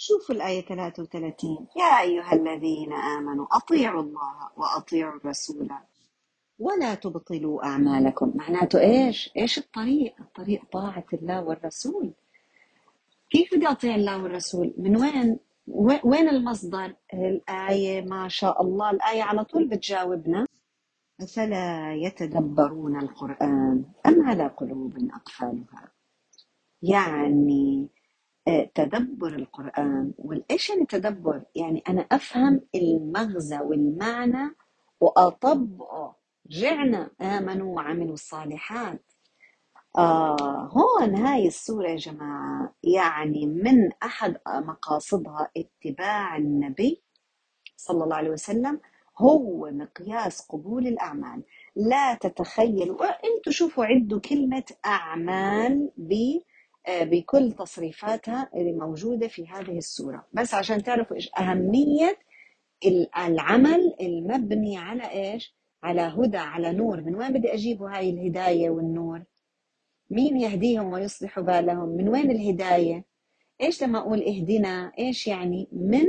شوفوا 0.00 0.34
الآية 0.34 0.60
33 0.66 1.66
يا 1.76 2.00
أيها 2.00 2.32
الذين 2.32 2.92
آمنوا 2.92 3.46
أطيعوا 3.52 4.02
الله 4.02 4.50
وأطيعوا 4.56 5.16
الرسول 5.16 5.68
ولا 6.58 6.94
تبطلوا 6.94 7.64
أعمالكم 7.64 8.32
معناته 8.34 8.80
إيش؟ 8.80 9.30
إيش 9.36 9.58
الطريق؟ 9.58 10.14
الطريق 10.20 10.62
طاعة 10.72 11.04
الله 11.12 11.42
والرسول 11.44 12.12
كيف 13.30 13.54
بدي 13.54 13.66
أطيع 13.66 13.94
الله 13.94 14.22
والرسول؟ 14.22 14.74
من 14.78 14.96
وين؟ 14.96 15.38
وين 16.04 16.28
المصدر؟ 16.28 16.94
الآية 17.14 18.00
ما 18.02 18.28
شاء 18.28 18.62
الله 18.62 18.90
الآية 18.90 19.22
على 19.22 19.44
طول 19.44 19.68
بتجاوبنا 19.68 20.46
أفلا 21.20 21.94
يتدبرون 21.94 23.00
القرآن 23.00 23.84
أم 24.06 24.26
على 24.28 24.46
قلوب 24.46 25.08
أقفالها 25.14 25.92
يعني 26.82 27.88
تدبر 28.74 29.34
القرآن. 29.34 30.12
والإيش 30.18 30.70
يعني 30.70 30.86
تدبر؟ 30.86 31.42
يعني 31.54 31.82
أنا 31.88 32.06
أفهم 32.12 32.60
المغزى 32.74 33.58
والمعنى 33.58 34.54
وأطبقه. 35.00 36.16
رجعنا 36.46 37.10
آمنوا 37.20 37.76
وعملوا 37.76 38.14
الصالحات. 38.14 39.02
آه 39.98 40.70
هون 40.72 41.14
هاي 41.16 41.46
السورة 41.46 41.88
يا 41.88 41.96
جماعة 41.96 42.74
يعني 42.82 43.46
من 43.46 43.92
أحد 44.02 44.36
مقاصدها 44.48 45.50
اتباع 45.56 46.36
النبي 46.36 47.02
صلى 47.76 48.04
الله 48.04 48.16
عليه 48.16 48.30
وسلم 48.30 48.80
هو 49.18 49.70
مقياس 49.70 50.40
قبول 50.40 50.86
الأعمال. 50.86 51.42
لا 51.76 52.14
تتخيل 52.14 52.90
وأنتم 52.90 53.50
شوفوا 53.50 53.84
عدوا 53.84 54.20
كلمة 54.20 54.64
أعمال 54.86 55.90
ب 55.96 56.12
بكل 56.88 57.52
تصريفاتها 57.52 58.50
اللي 58.54 58.72
موجودة 58.72 59.28
في 59.28 59.48
هذه 59.48 59.78
السورة 59.78 60.26
بس 60.32 60.54
عشان 60.54 60.82
تعرفوا 60.82 61.16
إيش 61.16 61.30
أهمية 61.38 62.18
العمل 63.18 63.94
المبني 64.00 64.78
على 64.78 65.10
إيش؟ 65.10 65.58
على 65.82 66.00
هدى 66.00 66.36
على 66.36 66.72
نور. 66.72 67.00
من 67.00 67.14
وين 67.14 67.32
بدي 67.32 67.54
أجيبه 67.54 67.96
هاي 67.96 68.10
الهداية 68.10 68.70
والنور؟ 68.70 69.22
مين 70.10 70.36
يهديهم 70.36 70.92
ويصلح 70.92 71.40
بالهم؟ 71.40 71.88
من 71.88 72.08
وين 72.08 72.30
الهداية؟ 72.30 73.04
إيش 73.60 73.82
لما 73.82 73.98
أقول 73.98 74.22
اهدنا؟ 74.22 74.92
إيش 74.98 75.26
يعني؟ 75.26 75.68
من 75.72 76.06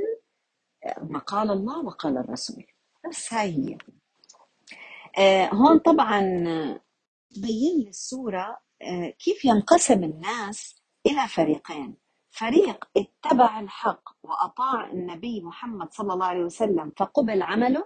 ما 1.02 1.20
قال 1.20 1.52
الله 1.52 1.86
وقال 1.86 2.18
الرسول. 2.18 2.66
بس 3.10 3.34
هاي 3.34 3.50
هي. 3.50 3.78
آه 5.18 5.46
هون 5.54 5.80
طبعا 5.80 6.20
بين 7.42 7.80
لي 7.80 7.90
الصورة 7.90 8.42
آه، 8.42 8.69
كيف 9.20 9.46
ينقسم 9.46 10.04
الناس 10.04 10.82
إلى 11.06 11.28
فريقين؟ 11.28 11.98
فريق 12.32 12.86
اتبع 12.98 13.60
الحق 13.60 14.10
وأطاع 14.24 14.90
النبي 14.92 15.42
محمد 15.42 15.94
صلى 15.94 16.14
الله 16.14 16.26
عليه 16.26 16.44
وسلم 16.44 16.92
فقبل 16.98 17.42
عمله 17.42 17.86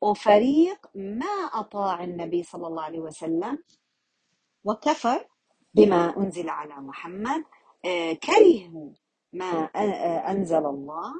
وفريق 0.00 0.86
ما 0.94 1.26
أطاع 1.52 2.04
النبي 2.04 2.42
صلى 2.42 2.66
الله 2.66 2.82
عليه 2.82 3.00
وسلم 3.00 3.58
وكفر 4.64 5.26
بما 5.74 6.16
أنزل 6.16 6.48
على 6.48 6.74
محمد. 6.74 7.44
آه، 7.84 8.12
كرهوا 8.12 8.90
ما 9.32 9.50
آه، 9.76 9.78
آه، 9.78 10.30
أنزل 10.30 10.66
الله. 10.66 11.12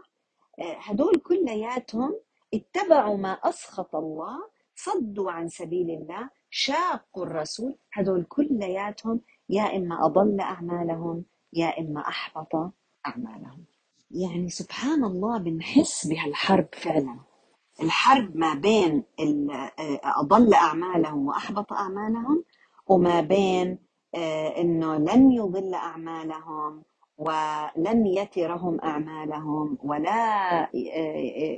آه، 0.59 0.77
هدول 0.81 1.17
كلياتهم 1.17 2.21
اتبعوا 2.55 3.17
ما 3.17 3.33
أسخط 3.33 3.95
الله 3.97 4.39
صدوا 4.75 5.31
عن 5.33 5.49
سبيل 5.49 5.91
الله. 5.91 6.31
شاقوا 6.57 7.25
الرسول 7.27 7.75
هدول 7.93 8.25
كلياتهم 8.29 9.21
يا 9.49 9.77
إما 9.77 10.07
أضل 10.07 10.41
أعمالهم 10.41 11.25
يا 11.53 11.81
إما 11.81 12.01
أحبط 12.09 12.73
أعمالهم. 13.07 13.65
يعني 14.11 14.49
سبحان 14.51 15.05
الله 15.05 15.39
بنحس 15.39 16.07
بهالحرب 16.07 16.69
فعلا. 16.73 17.19
الحرب 17.83 18.37
ما 18.37 18.55
بين 18.55 19.05
أضل 20.05 20.55
أعمالهم 20.55 21.27
وأحبط 21.27 21.73
أعمالهم 21.73 22.45
وما 22.87 23.21
بين 23.21 23.79
آه، 24.15 24.61
أنه 24.61 24.97
لن 24.97 25.33
يضل 25.33 25.75
أعمالهم 25.75 26.83
ولن 27.19 28.07
يترهم 28.07 28.81
أعمالهم 28.81 29.79
ولا 29.83 30.63
آه، 30.65 30.69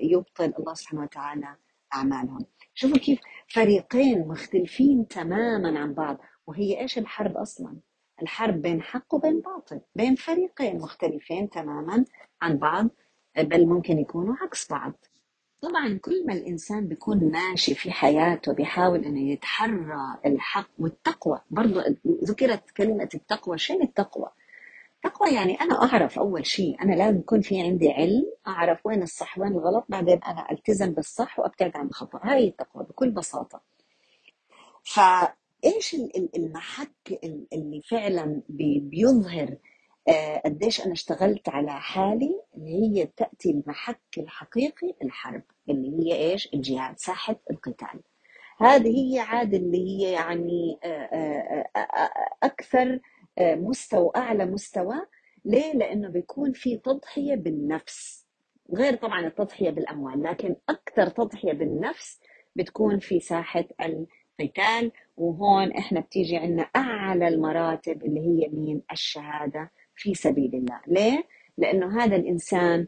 يبطل 0.03 0.53
الله 0.59 0.75
سبحانه 0.75 1.03
وتعالى 1.03 1.57
أعمالهم. 1.95 2.45
شوفوا 2.79 2.99
كيف 2.99 3.21
فريقين 3.49 4.29
مختلفين 4.29 5.09
تماما 5.09 5.79
عن 5.79 5.95
بعض 5.95 6.19
وهي 6.47 6.81
إيش 6.81 6.99
الحرب 6.99 7.37
أصلا 7.37 7.77
الحرب 8.23 8.63
بين 8.63 8.83
حق 8.83 9.15
وبين 9.15 9.41
باطل 9.41 9.81
بين 9.95 10.15
فريقين 10.15 10.79
مختلفين 10.79 11.51
تماما 11.51 12.05
عن 12.43 12.59
بعض 12.59 12.89
بل 13.39 13.67
ممكن 13.67 13.99
يكونوا 13.99 14.35
عكس 14.43 14.71
بعض 14.71 14.93
طبعا 15.61 15.99
كل 16.03 16.27
ما 16.27 16.33
الإنسان 16.33 16.89
بيكون 16.89 17.33
ماشي 17.33 17.75
في 17.75 17.91
حياته 17.91 18.53
بيحاول 18.53 19.05
إنه 19.05 19.31
يتحرى 19.31 20.19
الحق 20.27 20.71
والتقوى 20.79 21.41
برضو 21.51 21.81
ذكرت 22.25 22.71
كلمة 22.71 23.09
التقوى 23.15 23.59
شنو 23.59 23.83
التقوى؟ 23.83 24.29
التقوى 25.05 25.31
يعني 25.35 25.61
أنا 25.61 25.83
أعرف 25.83 26.19
أول 26.19 26.47
شيء 26.47 26.83
أنا 26.83 26.95
لازم 26.95 27.19
يكون 27.19 27.41
في 27.41 27.61
عندي 27.61 27.91
علم 27.93 28.27
أعرف 28.47 28.87
وين 28.87 29.03
الصح 29.03 29.39
وين 29.39 29.53
الغلط 29.53 29.85
بعدين 29.89 30.21
أنا 30.25 30.51
ألتزم 30.51 30.93
بالصح 30.93 31.39
وأبتعد 31.39 31.77
عن 31.77 31.87
الخطأ. 31.87 32.21
هاي 32.23 32.49
التقوى 32.49 32.85
بكل 32.85 33.11
بساطة. 33.11 33.61
ال- 36.17 36.37
المحك 36.37 36.93
ال- 37.25 37.47
اللي 37.53 37.81
فعلا 37.83 38.43
بي- 38.49 38.81
بيظهر 38.81 39.57
آه، 40.09 40.43
قديش 40.45 40.81
أنا 40.85 40.93
اشتغلت 40.93 41.49
على 41.49 41.71
حالي 41.71 42.41
اللي 42.57 42.73
هي 43.01 43.07
تأتي 43.07 43.51
المحك 43.51 44.01
الحقيقي 44.19 44.95
الحرب 45.03 45.43
اللي 45.71 45.99
هي 46.13 46.31
إيش؟ 46.33 46.49
الجهاد 46.55 46.99
ساحة 46.99 47.37
القتال. 47.51 48.01
هذه 48.61 49.15
هي 49.15 49.19
عاد 49.21 49.55
اللي 49.55 49.79
هي 49.89 50.13
يعني 50.13 50.79
آه، 50.85 51.69
مستوى 53.41 54.11
أعلى 54.17 54.47
مستوى. 54.47 54.95
ليه؟ 55.45 55.73
لأنه 55.73 56.09
بيكون 56.09 56.53
في 56.53 56.77
تضحية 56.77 57.35
بالنفس. 57.35 58.27
غير 58.75 58.95
طبعا 58.95 59.27
التضحية 59.27 59.71
بالأموال 59.71 60.23
لكن 60.23 60.57
أكثر 60.69 61.07
تضحية 61.09 61.53
بالنفس 61.53 62.21
بتكون 62.57 62.99
في 62.99 63.21
ساحة 63.21 63.65
القتال. 63.81 64.93
وهون 65.17 65.73
إحنا 65.73 66.01
بتيجي 66.01 66.37
عندنا 66.37 66.63
أعلى 66.77 67.29
المراتب 67.29 68.05
اللي 68.05 68.21
هي 68.21 68.49
مين؟ 68.49 68.83
الشهادة 68.93 69.71
في 69.97 70.15
سبيل 70.15 70.55
الله. 70.55 70.81
ليه؟ 70.87 71.25
لأنه 71.59 72.05
هذا 72.05 72.17
الإنسان 72.17 72.87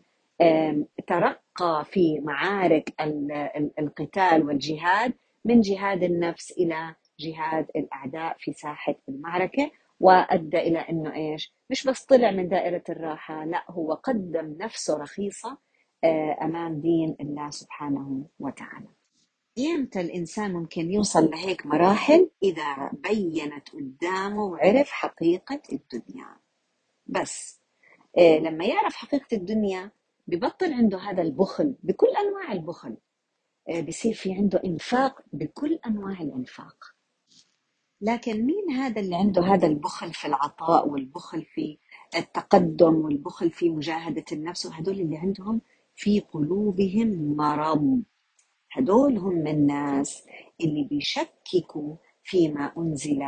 ترقى 1.07 1.85
في 1.85 2.21
معارك 2.21 2.95
ال- 3.00 3.33
ال- 3.33 3.71
القتال 3.78 4.47
والجهاد 4.47 5.13
من 5.45 5.60
جهاد 5.60 6.02
النفس 6.02 6.50
إلى 6.52 6.95
جهاد 7.21 7.67
الأعداء 7.76 8.36
في 8.39 8.52
ساحة 8.52 8.95
المعركة. 9.08 9.71
وأدى 10.00 10.58
إلى 10.58 10.78
إنه 10.78 11.15
إيش؟ 11.15 11.54
مش 11.71 11.84
بس 11.86 12.04
طلع 12.04 12.30
من 12.30 12.49
دائرة 12.49 12.82
الراحة، 12.89 13.45
لا 13.45 13.65
هو 13.71 13.93
قدم 13.93 14.56
نفسه 14.60 14.97
رخيصة 14.99 15.58
آه، 16.04 16.39
أمام 16.43 16.80
دين 16.80 17.17
الله 17.21 17.50
سبحانه 17.50 18.25
وتعالى. 18.39 18.89
إمتى 19.58 20.00
الإنسان 20.00 20.52
ممكن 20.52 20.91
يوصل 20.91 21.30
لهيك 21.30 21.67
مراحل؟ 21.67 22.30
إذا 22.43 22.91
بينت 22.93 23.69
قدامه 23.69 24.45
وعرف 24.45 24.91
حقيقة 24.91 25.63
الدنيا. 25.73 26.26
بس 27.06 27.60
آه، 28.19 28.39
لما 28.39 28.65
يعرف 28.65 28.95
حقيقة 28.95 29.36
الدنيا 29.36 29.91
ببطل 30.26 30.73
عنده 30.73 30.99
هذا 30.99 31.23
البخل 31.23 31.75
بكل 31.82 32.06
أنواع 32.06 32.52
البخل 32.52 32.97
آه، 33.69 33.80
بصير 33.80 34.15
في 34.15 34.32
عنده 34.32 34.63
إنفاق 34.65 35.23
بكل 35.32 35.78
أنواع 35.86 36.21
الإنفاق 36.21 36.84
لكن 38.00 38.47
مين 38.47 38.71
هذا 38.71 39.00
اللي 39.00 39.17
عنده 39.17 39.43
هذا 39.43 39.67
البخل 39.67 40.13
في 40.13 40.26
العطاء 40.26 40.89
والبخل 40.89 41.43
في 41.45 41.78
التقدم 42.17 42.95
والبخل 42.95 43.50
في 43.50 43.71
مجاهدة 43.71 44.25
النفس 44.32 44.67
وهدول 44.67 45.00
اللي 45.00 45.17
عندهم 45.17 45.60
في 45.97 46.21
قلوبهم 46.21 47.36
مرض؟ 47.36 48.02
هدول 48.73 49.19
هم 49.19 49.47
الناس 49.47 50.26
اللي 50.60 50.84
بيشككوا 50.91 51.97
فيما 52.25 52.73
أنزل 52.78 53.23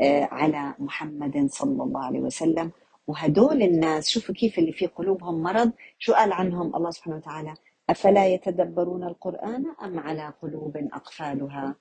آه، 0.00 0.24
على 0.24 0.74
محمد 0.78 1.46
صلى 1.50 1.82
الله 1.82 2.04
عليه 2.04 2.20
وسلم. 2.20 2.70
وهدول 3.06 3.62
الناس 3.62 4.08
شوفوا 4.08 4.34
كيف 4.34 4.58
اللي 4.58 4.72
في 4.72 4.86
قلوبهم 4.86 5.42
مرض. 5.42 5.72
شو 5.98 6.12
قال 6.12 6.32
عنهم؟ 6.32 6.76
الله 6.76 6.90
سبحانه 6.90 7.16
وتعالى 7.16 7.54
أفلا 7.90 8.26
يتدبرون 8.26 9.04
القرآن 9.04 9.66
أم 9.82 9.98
على 9.98 10.32
قلوب 10.42 10.76
أقفالها؟ 10.76 11.76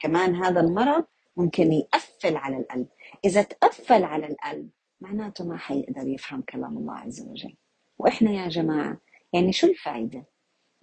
كمان 0.00 0.34
هذا 0.34 0.60
المرض 0.60 1.04
ممكن 1.38 1.72
يقفل 1.72 2.36
على 2.36 2.56
القلب. 2.56 2.86
إذا 3.24 3.42
تقفل 3.42 4.04
على 4.04 4.26
القلب 4.26 4.70
معناته 5.00 5.44
ما 5.44 5.56
حيقدر 5.56 6.06
يفهم 6.06 6.42
كلام 6.42 6.78
الله 6.78 6.94
عز 6.94 7.20
وجل. 7.20 7.56
وإحنا 7.98 8.30
يا 8.30 8.48
جماعة 8.48 9.00
يعني 9.32 9.52
شو 9.52 9.66
الفائدة 9.66 10.24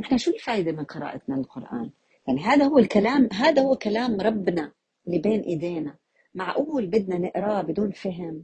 إحنا 0.01 0.17
شو 0.17 0.31
الفائدة 0.31 0.71
من 0.71 0.83
قراءتنا 0.83 1.35
للقرآن؟ 1.35 1.91
يعني 2.27 2.41
هذا 2.41 2.65
هو 2.65 2.77
الكلام 2.77 3.29
هذا 3.33 3.61
هو 3.61 3.75
كلام 3.75 4.21
ربنا 4.21 4.71
اللي 5.07 5.19
بين 5.19 5.41
إيدينا. 5.41 5.95
معقول 6.35 6.87
بدنا 6.87 7.17
نقراه 7.17 7.61
بدون 7.61 7.91
فهم؟ 7.91 8.43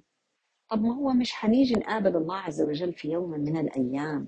طب 0.69 0.81
ما 0.81 0.95
هو 0.95 1.13
مش 1.13 1.33
حنيجي 1.33 1.73
نقابل 1.73 2.15
الله 2.15 2.37
عز 2.37 2.61
وجل 2.61 2.93
في 2.93 3.11
يوم 3.11 3.29
من 3.29 3.57
الأيام 3.57 4.27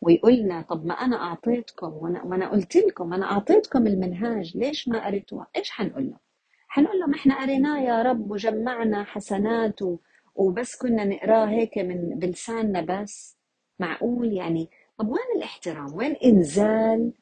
ويقول 0.00 0.34
لنا 0.34 0.62
طب 0.62 0.86
ما 0.86 0.94
أنا 0.94 1.16
أعطيتكم 1.16 1.92
وأنا 1.92 2.48
قلت 2.48 2.76
لكم 2.76 3.12
أنا 3.12 3.32
أعطيتكم 3.32 3.86
المنهاج 3.86 4.56
ليش 4.56 4.88
ما 4.88 5.06
قريتوها؟ 5.06 5.46
إيش 5.56 5.70
حنقول 5.70 6.10
له 6.10 6.29
حنقول 6.72 7.00
له 7.00 7.06
ما 7.06 7.14
إحنا 7.16 7.42
قريناه 7.42 7.78
يا 7.80 8.02
رب 8.02 8.30
وجمعنا 8.30 9.04
حسنات 9.04 9.78
وبس 10.34 10.76
كنا 10.76 11.04
نقراه 11.04 11.46
هيك 11.46 11.78
من 11.78 12.18
بلساننا 12.18 12.80
بس. 12.80 13.36
معقول 13.78 14.32
يعني؟ 14.32 14.70
طب 14.98 15.08
وين 15.08 15.36
الاحترام؟ 15.36 15.94
وين 15.94 16.16
إنزال 16.24 17.12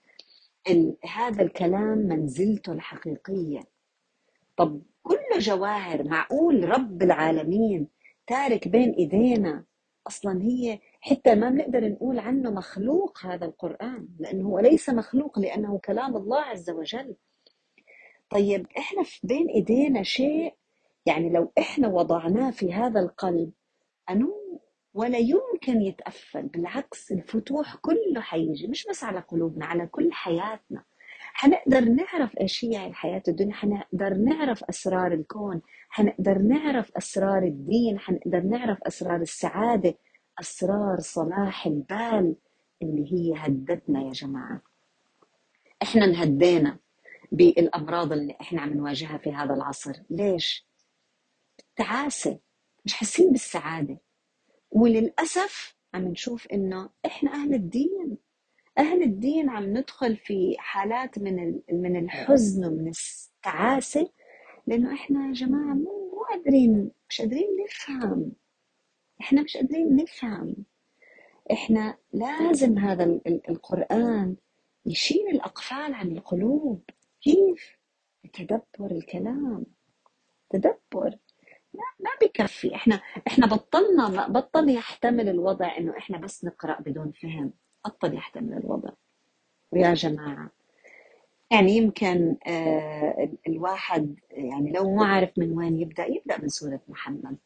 ال- 0.70 0.96
هذا 1.14 1.42
الكلام 1.42 1.98
منزلته 1.98 2.72
الحقيقية؟ 2.72 3.61
طب 4.56 4.82
كله 5.02 5.38
جواهر 5.38 6.04
معقول 6.04 6.68
رب 6.68 7.02
العالمين 7.02 7.88
تارك 8.26 8.68
بين 8.68 8.90
إيدينا؟ 8.90 9.64
أصلا 10.06 10.42
هي 10.42 10.78
حتى 11.00 11.34
ما 11.34 11.50
بنقدر 11.50 11.88
نقول 11.88 12.18
عنه 12.18 12.50
مخلوق 12.50 13.18
هذا 13.26 13.44
القرآن 13.44 14.08
لأنه 14.18 14.48
هو 14.48 14.58
ليس 14.58 14.90
مخلوق 14.90 15.38
لأنه 15.38 15.78
كلام 15.84 16.16
الله 16.16 16.40
عز 16.40 16.70
وجل. 16.70 17.16
طيب 18.31 18.67
إحنا 18.79 19.03
في 19.03 19.27
بين 19.27 19.49
إيدينا 19.49 20.03
شيء 20.03 20.55
يعني 21.07 21.31
لو 21.31 21.53
إحنا 21.59 21.88
وضعناه 21.88 22.51
في 22.51 22.73
هذا 22.75 23.01
القلب 23.01 23.53
أنو 24.11 24.35
ولا 24.95 25.19
يمكن 25.19 25.83
يتقفل 25.83 26.43
بالعكس 26.43 27.12
الفتوح 27.12 27.75
كله 27.77 28.21
حيجي 28.21 28.67
مش 28.67 28.87
بس 28.91 29.05
على 29.05 29.21
قلوبنا 29.21 29.67
على 29.67 29.87
كل 29.87 30.12
حياتنا. 30.12 30.85
حنقدر 31.33 31.81
نعرف 31.85 32.38
إيش 32.41 32.64
هي 32.64 32.87
الحياة 32.87 33.23
الدنيا 33.29 33.55
حنقدر 33.55 34.14
نعرف 34.14 34.64
أسرار 34.64 35.12
الكون 35.12 35.62
حنقدر 35.88 36.38
نعرف 36.38 36.93
أسرار 36.97 37.43
الدين 37.43 37.99
حنقدر 37.99 38.41
نعرف 38.41 38.79
أسرار 38.83 39.21
السعادة 39.21 39.95
أسرار 40.41 40.97
صلاح 41.01 41.67
البال 41.67 42.37
اللي 42.83 43.12
هي 43.12 43.35
هدتنا 43.37 44.03
يا 44.03 44.12
جماعة. 44.12 44.62
إحنا 45.83 46.05
انهدينا. 46.05 46.79
بالأمراض 47.33 48.12
اللي 48.12 48.37
إحنا 48.41 48.61
عم 48.62 48.73
نواجهها 48.75 49.19
في 49.19 49.33
هذا 49.33 49.55
العصر. 49.55 49.93
ليش؟ 50.11 50.67
تعاسة 51.77 52.38
مش 52.85 52.93
حاسين 52.93 53.33
بالسعادة. 53.33 53.99
وللأسف 54.71 55.77
عم 55.95 56.09
نشوف 56.09 56.47
إنه 56.47 56.91
إحنا 57.07 57.33
أهل 57.33 57.55
الدين. 57.55 58.19
أهل 58.79 59.03
الدين 59.03 59.51
عم 59.51 59.64
ندخل 59.79 60.17
في 60.17 60.57
حالات 60.59 61.19
من 61.19 61.61
من 61.73 61.97
الحزن 61.97 62.64
ومن 62.64 62.88
التعاسة 63.37 64.11
لأنه 64.67 64.95
إحنا 64.95 65.27
يا 65.27 65.33
جماعة 65.33 65.75
مو 65.75 66.11
مو 66.12 66.23
قادرين 66.31 66.91
مش 67.09 67.21
قادرين 67.21 67.49
نفهم. 67.64 68.33
إحنا 69.21 69.43
مش 69.43 69.57
قادرين 69.57 69.97
نفهم. 69.97 70.57
إحنا 71.53 71.99
لازم 72.12 72.79
هذا 72.79 73.21
القرآن 73.49 74.37
يشيل 74.87 75.29
الأقفال 75.31 75.95
عن 75.95 76.12
القلوب. 76.12 76.83
كيف؟ 77.29 77.79
بتدبر 78.25 78.91
الكلام. 78.91 79.67
تدبر. 80.51 81.19
ما 81.75 82.11
بكفي. 82.23 82.75
إحنا 82.75 83.01
إحنا 83.27 83.47
بطلنا 83.47 84.29
بطل 84.29 84.69
يحتمل 84.71 85.29
الوضع 85.29 85.77
إنه 85.79 85.99
إحنا 85.99 86.19
بس 86.19 86.45
نقرأ 86.45 86.81
بدون 86.81 87.12
فهم. 87.12 87.53
بطل 87.85 88.14
يحتمل 88.14 88.53
الوضع. 88.57 88.91
ويا 89.73 89.95
جماعة. 89.95 90.51
يعني 91.51 91.73
يمكن 91.73 92.37
آه 92.47 93.29
الواحد 93.49 94.17
يعني 94.31 94.73
لو 94.73 94.95
ما 94.95 95.07
عارف 95.07 95.38
من 95.38 95.53
وين 95.59 95.81
يبدأ 95.81 96.07
يبدأ 96.07 96.41
من 96.41 96.49
سورة 96.49 96.81
محمد. 96.88 97.37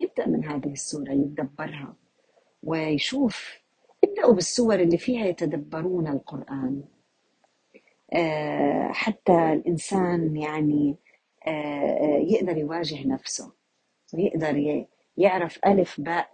يبدأ 0.00 0.26
من 0.26 0.44
هذه 0.44 0.72
السورة 0.72 1.12
يتدبرها. 1.12 1.96
ويشوف 2.62 3.58
ابداوا 4.04 4.34
بالسور 4.34 4.74
اللي 4.74 4.98
فيها 4.98 5.26
يتدبرون 5.26 6.08
القرآن. 6.08 6.84
حتى 8.90 9.52
الإنسان 9.52 10.36
يعني 10.36 10.96
آه 11.46 12.18
يقدر 12.28 12.56
يواجه 12.56 13.06
نفسه 13.08 13.52
ويقدر 14.14 14.84
يعرف 15.16 15.58
ألف 15.66 16.00
باء 16.00 16.30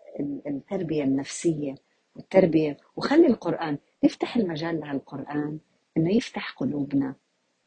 التربية 0.46 1.04
النفسية 1.04 1.74
والتربية. 2.16 2.76
وخلي 2.96 3.26
القرآن 3.26 3.78
نفتح 4.04 4.36
المجال 4.36 4.80
لهالقرآن 4.80 5.58
إنه 5.96 6.16
يفتح 6.16 6.50
قلوبنا 6.52 7.14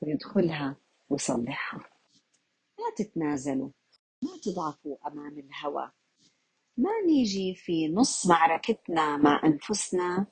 ويدخلها 0.02 0.76
ويصلحها. 1.10 1.80
لا 2.80 2.86
تتنازلوا 3.06 3.70
ما 4.24 4.30
تضعفوا 4.44 4.96
أمام 5.08 5.40
الهوى. 5.40 5.92
ما 6.78 6.90
نيجي 7.08 7.56
في 7.56 7.88
نص 7.88 8.28
معركتنا 8.28 9.18
مع 9.18 9.42
أنفسنا 9.44 10.26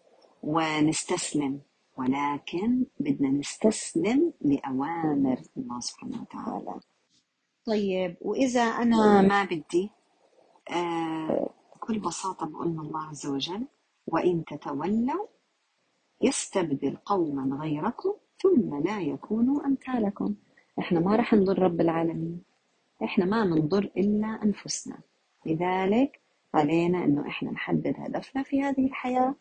ونستسلم. 0.43 1.61
ولكن 1.97 2.85
بدنا 2.99 3.29
نستسلم 3.29 4.33
لأوامر 4.41 5.39
الله 5.57 5.79
سبحانه 5.79 6.21
وتعالى. 6.21 6.79
طيب 7.65 8.17
وإذا 8.21 8.61
أنا 8.61 9.21
ما 9.21 9.43
بدي 9.43 9.89
آه 10.71 11.49
بكل 11.75 11.99
بساطة 11.99 12.45
بقول 12.45 12.67
الله 12.67 13.07
عز 13.07 13.27
وجل 13.27 13.67
وإن 14.07 14.45
تتولوا 14.45 15.27
يستبدل 16.21 16.97
قوما 17.05 17.57
غيركم 17.57 18.13
ثم 18.41 18.83
لا 18.83 18.99
يكونوا 18.99 19.65
أمثالكم. 19.65 20.35
إحنا 20.79 20.99
ما 20.99 21.15
رح 21.15 21.33
نضر 21.33 21.59
رب 21.59 21.81
العالمين. 21.81 22.41
إحنا 23.03 23.25
ما 23.25 23.43
منضر 23.43 23.91
إلا 23.97 24.27
أنفسنا. 24.43 24.99
لذلك 25.45 26.19
علينا 26.53 27.03
إنه 27.03 27.27
إحنا 27.27 27.51
نحدد 27.51 27.95
هدفنا 27.97 28.43
في 28.43 28.61
هذه 28.61 28.85
الحياة. 28.85 29.35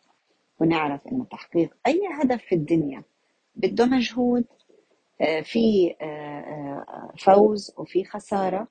ونعرف 0.59 1.07
إنه 1.07 1.25
تحقيق 1.25 1.75
أي 1.87 2.01
هدف 2.21 2.43
في 2.43 2.55
الدنيا 2.55 3.03
بده 3.55 3.85
مجهود 3.85 4.45
آه، 5.21 5.41
في 5.41 5.95
آه، 6.01 6.05
آه، 6.05 7.13
فوز 7.17 7.73
وفي 7.77 8.05
خسارة. 8.05 8.67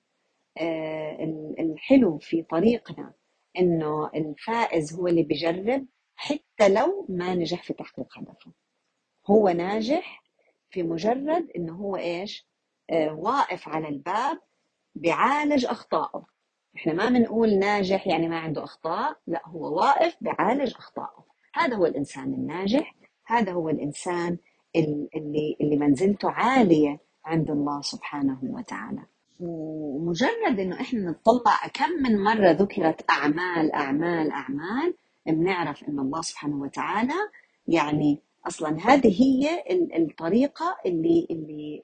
الحلو 1.58 2.18
في 2.18 2.42
طريقنا 2.42 3.12
إنه 3.58 4.10
الفائز 4.14 4.94
هو 4.94 5.06
اللي 5.06 5.22
بيجرب 5.22 5.86
حتى 6.16 6.68
لو 6.68 7.06
ما 7.08 7.34
نجح 7.34 7.62
في 7.62 7.72
تحقيق 7.72 8.18
هدفه. 8.18 8.52
هو 9.26 9.48
ناجح 9.48 10.22
في 10.70 10.82
مجرد 10.82 11.50
إنه 11.56 11.72
هو 11.72 11.96
إيش؟ 11.96 12.46
واقف 13.10 13.68
على 13.68 13.88
الباب 13.88 14.40
بيعالج 14.94 15.66
أخطائه. 15.66 16.26
إحنا 16.76 16.92
ما 16.92 17.08
بنقول 17.08 17.58
ناجح 17.58 18.06
يعني 18.06 18.28
ما 18.28 18.38
عنده 18.38 18.64
أخطاء 18.64 19.16
لا 19.26 19.42
هو 19.48 19.76
واقف 19.76 20.16
بيعالج 20.20 20.74
أخطائه. 20.74 21.24
هذا 21.54 21.76
هو 21.76 21.86
الإنسان 21.86 22.34
الناجح 22.34 22.94
هذا 23.26 23.52
هو 23.52 23.68
الإنسان 23.68 24.38
اللي 24.76 25.56
اللي 25.60 25.76
منزلته 25.76 26.30
عالية 26.30 27.00
عند 27.24 27.50
الله 27.50 27.80
سبحانه 27.80 28.38
وتعالى. 28.42 29.02
ومجرد 29.40 30.60
إنه 30.60 30.80
إحنا 30.80 31.00
نطلع 31.10 31.66
كم 31.74 31.90
من 32.02 32.24
مرة 32.24 32.50
ذكرت 32.50 33.10
أعمال 33.10 33.72
أعمال 33.72 34.30
أعمال 34.30 34.94
بنعرف 35.26 35.84
إن 35.84 35.98
الله 35.98 36.20
سبحانه 36.22 36.60
وتعالى 36.60 37.14
يعني 37.68 38.20
أصلا 38.46 38.76
هذه 38.86 39.22
هي 39.22 39.64
الطريقة 39.96 40.76
اللي 40.86 41.26
اللي 41.30 41.82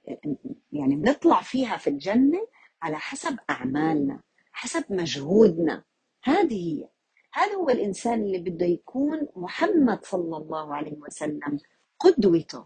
يعني 0.73 0.97
بنطلع 0.97 1.41
فيها 1.41 1.77
في 1.77 1.91
الجنة 1.91 2.47
على 2.83 2.97
حسب 2.97 3.39
أعمالنا 3.51 4.21
حسب 4.53 4.85
مجهودنا. 4.91 5.85
هذه 6.25 6.55
هي. 6.55 6.89
هذا 7.33 7.55
هو 7.55 7.71
الإنسان 7.71 8.23
اللي 8.23 8.39
بده 8.39 8.67
يكون 8.67 9.29
محمد 9.37 10.05
صلى 10.05 10.37
الله 10.37 10.75
عليه 10.75 10.97
وسلم؟ 10.99 11.59
قدوته. 11.99 12.65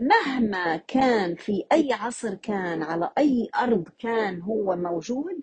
مهما 0.00 0.76
كان 0.76 1.34
في 1.34 1.64
أي 1.72 1.92
عصر 1.92 2.34
كان 2.34 2.82
على 2.82 3.12
أي 3.18 3.48
أرض 3.56 3.88
كان 3.98 4.42
هو 4.42 4.76
موجود 4.76 5.40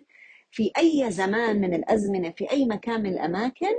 في 0.51 0.71
أي 0.77 1.11
زمان 1.11 1.61
من 1.61 1.73
الأزمنة 1.73 2.29
في 2.31 2.51
أي 2.51 2.65
مكان 2.65 3.03
من 3.03 3.09
الأماكن 3.09 3.75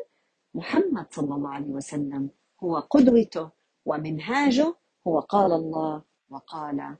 محمد 0.54 1.06
صلى 1.12 1.35
الله 1.35 1.50
عليه 1.50 1.70
وسلم 1.70 2.30
هو 2.64 2.76
قدوته 2.78 3.50
ومنهاجه 3.85 4.74
هو 5.06 5.20
قال 5.20 5.52
الله 5.52 6.02
وقال 6.30 6.96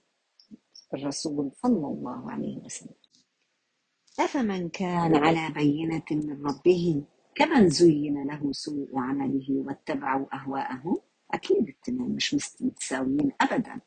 الرسول 0.95 1.51
صلى 1.63 1.87
الله 1.87 2.31
عليه 2.31 2.59
وسلم. 2.59 2.95
أفمن 4.21 4.69
كان 4.69 5.17
على 5.17 5.55
بينة 5.55 6.05
من 6.11 6.47
ربه؟ 6.47 7.05
كمن 7.37 7.69
زين 7.69 8.27
له 8.27 8.53
سوء 8.53 8.89
عمله 8.99 9.47
واتبعوا 9.51 10.27
أهواءهم 10.35 11.01
أكيد 11.31 11.69
التنين 11.69 12.09
مش 12.11 12.35
متساويين 12.61 13.33
أبدا. 13.41 13.81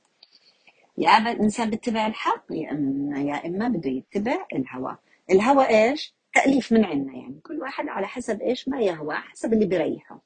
يا 0.98 1.10
أما 1.10 1.32
الإنسان 1.32 1.70
بيتبع 1.70 2.08
الحق 2.08 2.46
يا 2.52 2.72
إما 2.72 3.22
يا 3.22 3.48
إما 3.48 3.68
بده 3.68 3.90
يتبع 3.90 4.46
الهوى. 4.54 4.98
الهوى 5.32 5.70
إيش؟ 5.70 6.16
تأليف 6.34 6.72
من 6.74 6.86
عنا 6.86 7.14
يعني. 7.14 7.40
كل 7.44 7.60
واحد 7.62 7.88
على 7.88 8.08
حسب 8.08 8.42
إيش 8.42 8.68
ما 8.68 8.82
يهوى 8.82 9.16
حسب 9.16 9.54
اللي 9.54 9.66
بيريحه 9.66 10.22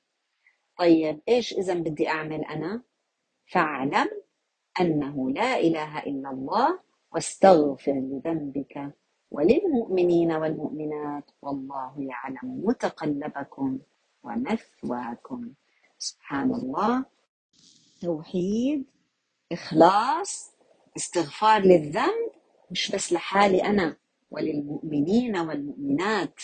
طيب 0.79 1.19
إيش 1.29 1.53
إذا 1.53 1.73
بدي 1.73 2.07
أعمل 2.09 2.45
أنا؟ 2.45 2.81
فاعلم 3.45 4.07
أنه 4.81 5.31
لا 5.31 5.59
إله 5.59 5.99
إلا 5.99 6.29
الله 6.29 6.79
واستغفر 7.13 7.93
لذنبك. 7.93 8.93
وللمؤمنين 9.33 10.31
والمؤمنات 10.31 11.31
والله 11.41 11.93
يعلم 11.97 12.61
متقلبكم 12.63 13.79
ومثواكم. 14.23 15.53
سبحان 15.97 16.53
الله 16.53 17.05
توحيد 18.01 18.85
إخلاص 19.51 20.53
استغفار 20.97 21.61
للذنب. 21.61 22.31
مش 22.71 22.91
بس 22.91 23.13
لحالي 23.13 23.63
أنا 23.63 23.97
وللمؤمنين 24.31 25.37
والمؤمنات. 25.37 26.41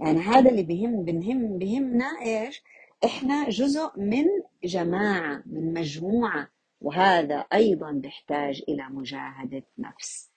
يعني 0.00 0.18
هذا 0.18 0.50
اللي 0.50 0.62
بهم 0.62 1.04
بنهم 1.04 1.58
بهمنا 1.58 2.06
إيش؟ 2.22 2.62
إحنا 3.04 3.48
جزء 3.48 3.90
من 3.96 4.24
جماعة 4.64 5.42
من 5.46 5.74
مجموعة. 5.74 6.48
وهذا 6.80 7.36
أيضا 7.52 7.92
بيحتاج 7.92 8.62
إلى 8.68 8.82
مجاهدة 8.90 9.62
نفس. 9.78 10.35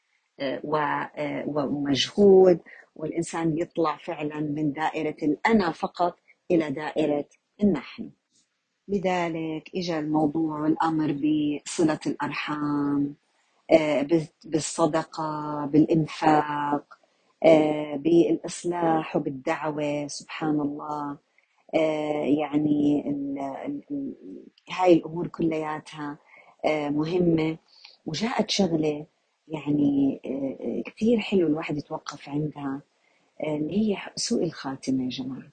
ومجهود 1.47 2.59
والإنسان 2.95 3.57
يطلع 3.57 3.97
فعلا 3.97 4.39
من 4.39 4.71
دائرة 4.71 5.15
الأنا 5.23 5.71
فقط 5.71 6.15
إلى 6.51 6.71
دائرة 6.71 7.25
النحن. 7.63 8.09
لذلك 8.87 9.71
إجا 9.75 9.99
الموضوع 9.99 10.59
والأمر 10.61 11.11
بصلة 11.13 11.99
الأرحام 12.07 13.15
آه، 13.71 14.07
بالصدقة 14.45 15.65
بالإنفاق 15.65 16.97
آه، 17.45 17.95
بالإصلاح 17.95 19.15
وبالدعوة. 19.15 20.07
سبحان 20.07 20.59
الله. 20.61 21.17
آه، 21.75 22.23
يعني 22.39 23.03
هاي 24.71 24.93
الأمور 24.93 25.27
كلياتها 25.27 26.17
مهمة. 26.65 27.57
وجاءت 28.05 28.49
شغلة 28.49 29.05
يعني 29.49 30.19
كثير 30.85 31.19
حلو 31.19 31.47
الواحد 31.47 31.77
يتوقف 31.77 32.29
عندها 32.29 32.81
اللي 33.43 33.77
هي 33.93 33.97
سوء 34.15 34.43
الخاتمة 34.43 35.03
يا 35.03 35.09
جماعة. 35.09 35.51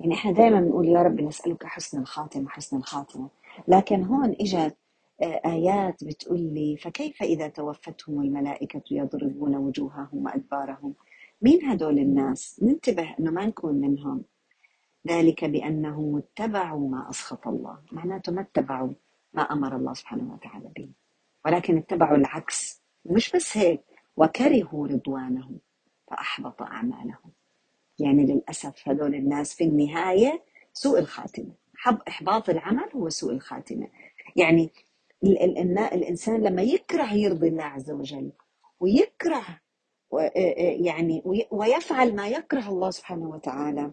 يعني 0.00 0.14
إحنا 0.14 0.32
دائما 0.32 0.60
بنقول 0.60 0.88
يا 0.88 1.02
رب 1.02 1.20
نسألك 1.20 1.64
حسن 1.66 2.00
الخاتمة 2.00 2.48
حسن 2.48 2.76
الخاتمة. 2.76 3.28
لكن 3.68 4.04
هون 4.04 4.36
اجت 4.40 4.76
آه، 5.22 5.40
آيات 5.44 6.04
بتقول 6.04 6.40
لي 6.40 6.76
فكيف 6.76 7.22
إذا 7.22 7.48
توفتهم 7.48 8.20
الملائكة 8.22 8.82
يضربون 8.90 9.56
وجوههم 9.56 10.24
وأدبارهم؟ 10.24 10.94
مين 11.42 11.64
هدول 11.64 11.98
الناس؟ 11.98 12.60
ننتبه 12.62 13.14
أنه 13.20 13.30
ما 13.30 13.46
نكون 13.46 13.74
منهم. 13.74 14.22
ذلك 15.08 15.44
بأنهم 15.44 16.16
اتبعوا 16.16 16.88
ما 16.88 17.10
أسخط 17.10 17.48
الله. 17.48 17.78
معناته 17.92 18.32
ما 18.32 18.40
اتبعوا 18.40 18.92
ما 19.34 19.42
أمر 19.42 19.76
الله 19.76 19.94
سبحانه 19.94 20.34
وتعالى 20.34 20.70
به. 20.76 20.88
ولكن 21.44 21.76
اتبعوا 21.76 22.16
العكس. 22.16 22.79
مش 23.04 23.30
بس 23.32 23.56
هيك 23.56 23.80
وكرهوا 24.16 24.86
رضوانه 24.88 25.50
فأحبط 26.10 26.62
أعمالهم 26.62 27.32
يعني 27.98 28.24
للأسف 28.26 28.88
هذول 28.88 29.14
الناس 29.14 29.54
في 29.54 29.64
النهاية 29.64 30.42
سوء 30.72 30.98
الخاتمة 30.98 31.52
حب 31.76 31.98
إحباط 32.08 32.50
العمل 32.50 32.88
هو 32.94 33.08
سوء 33.08 33.32
الخاتمة 33.32 33.88
يعني 34.36 34.70
الإنسان 35.92 36.42
لما 36.42 36.62
يكره 36.62 37.12
يرضي 37.12 37.48
الله 37.48 37.64
عز 37.64 37.90
وجل 37.90 38.32
ويكره 38.80 39.60
يعني 40.84 41.22
وي- 41.24 41.48
ويفعل 41.50 42.14
ما 42.16 42.28
يكره 42.28 42.68
الله 42.68 42.90
سبحانه 42.90 43.28
وتعالى 43.28 43.90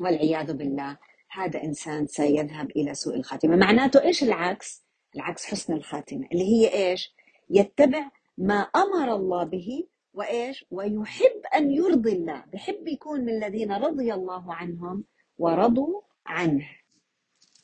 والعياذ 0.00 0.52
بالله 0.52 0.98
هذا 1.30 1.64
إنسان 1.64 2.06
سيذهب 2.06 2.70
إلى 2.70 2.94
سوء 2.94 3.16
الخاتمة 3.16 3.56
معناته 3.56 4.02
إيش 4.02 4.22
العكس؟ 4.22 4.82
العكس 5.16 5.44
حسن 5.46 5.72
الخاتمة 5.72 6.28
اللي 6.32 6.44
هي 6.44 6.68
إيش؟ 6.90 7.14
يتبع 7.50 8.10
ما 8.38 8.54
أمر 8.54 9.14
الله 9.16 9.44
به 9.44 9.84
وإيش؟ 10.14 10.64
ويحب 10.70 11.40
أن 11.56 11.70
يرضي 11.70 12.12
الله. 12.12 12.44
بحب 12.52 12.88
يكون 12.88 13.20
من 13.20 13.28
الذين 13.28 13.72
رضي 13.72 14.14
الله 14.14 14.54
عنهم 14.54 15.04
ورضوا 15.38 16.00
عنه. 16.26 16.66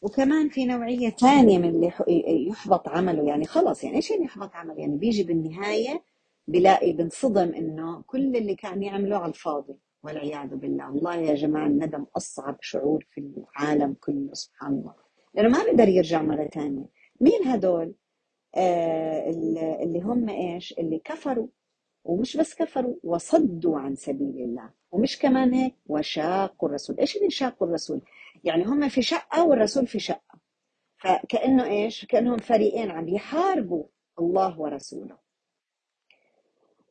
وكمان 0.03 0.49
في 0.49 0.67
نوعية 0.67 1.11
ثانية 1.11 1.59
من 1.59 1.69
اللي 1.69 1.87
يح- 1.87 2.05
يحبط 2.51 2.89
عمله. 2.89 3.23
يعني 3.29 3.45
خلص 3.45 3.85
يعني 3.85 3.97
إيش 3.97 4.11
يعني 4.11 4.25
يحبط 4.25 4.55
عمله؟ 4.55 4.75
يعني 4.81 4.97
بيجي 4.97 5.23
بالنهاية 5.23 6.03
بلاقي 6.49 6.93
بنصدم 6.93 7.55
إنه 7.55 8.03
كل 8.07 8.37
اللي 8.37 8.55
كان 8.55 8.83
يعمله 8.83 9.17
على 9.17 9.29
الفاضي. 9.29 9.75
والعياذ 10.03 10.49
بالله. 10.57 10.91
والله 10.91 11.15
يا 11.15 11.35
جماعة 11.35 11.67
الندم 11.67 12.07
أصعب 12.17 12.57
شعور 12.61 13.07
في 13.11 13.21
العالم 13.21 13.97
كله 14.01 14.35
سبحان 14.35 14.73
الله. 14.73 14.95
لأنه 15.35 15.49
ما 15.49 15.65
بيقدر 15.65 15.89
يرجع 15.89 16.23
مرة 16.23 16.45
ثانية. 16.55 16.87
مين 17.21 17.47
هدول؟ 17.47 17.95
اللي 18.57 19.83
اللي 19.83 20.01
هم 20.01 20.29
إيش؟ 20.29 20.73
اللي 20.79 20.99
كفروا. 20.99 21.47
ومش 22.05 22.37
بس 22.37 22.55
كفروا 22.55 22.95
وصدوا 23.05 23.79
عن 23.79 23.95
سبيل 23.95 24.37
الله. 24.45 24.71
ومش 24.93 25.19
كمان 25.19 25.55
هيك 25.55 25.75
وشاقوا 25.87 26.69
الرسول. 26.69 26.99
إيش 27.01 27.17
اللي 27.17 27.31
شاقوا 27.31 27.69
الرسول؟ 27.69 28.01
يعني 28.45 28.65
هم 28.65 28.89
في 28.89 29.03
شقة 29.03 29.45
والرسول 29.47 29.87
في 29.87 29.99
شقة. 30.01 30.39
فكأنه 30.97 31.65
إيش؟ 31.65 32.05
كأنهم 32.05 32.39
فريقين 32.39 32.91
عم 32.91 33.09
يحاربوا 33.09 33.85
الله 34.19 34.61
ورسوله. 34.61 35.19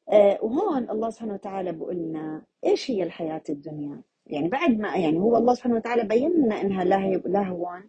آه 0.09 0.39
وهون 0.41 0.89
الله 0.89 1.09
سبحانه 1.09 1.33
وتعالى 1.33 1.71
بيقول 1.71 1.95
لنا 1.95 2.45
إيش 2.65 2.91
هي 2.91 3.03
الحياة 3.03 3.43
الدنيا؟ 3.49 4.01
يعني 4.25 4.47
بعد 4.47 4.69
ما 4.79 4.95
يعني 4.95 5.17
هو 5.19 5.37
الله 5.37 5.53
سبحانه 5.53 5.75
وتعالى 5.75 6.03
بين 6.03 6.31
لنا 6.31 6.61
إنها 6.61 6.83
لهو 6.83 7.81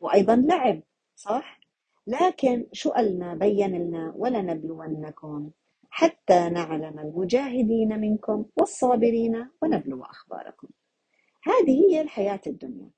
وأيضا 0.00 0.36
لعب 0.36 0.80
صح؟ 1.16 1.60
لكن 2.06 2.66
شو 2.72 2.90
قالنا 2.90 3.34
بين 3.34 3.74
لنا 3.74 4.12
ولنبلونكم 4.16 5.50
حتى 5.90 6.48
نعلم 6.48 6.98
المجاهدين 6.98 8.00
منكم 8.00 8.44
والصابرين 8.56 9.46
ونبلو 9.62 10.02
أخباركم. 10.02 10.68
هذه 11.42 11.90
هي 11.90 12.00
الحياة 12.00 12.40
الدنيا. 12.46 12.90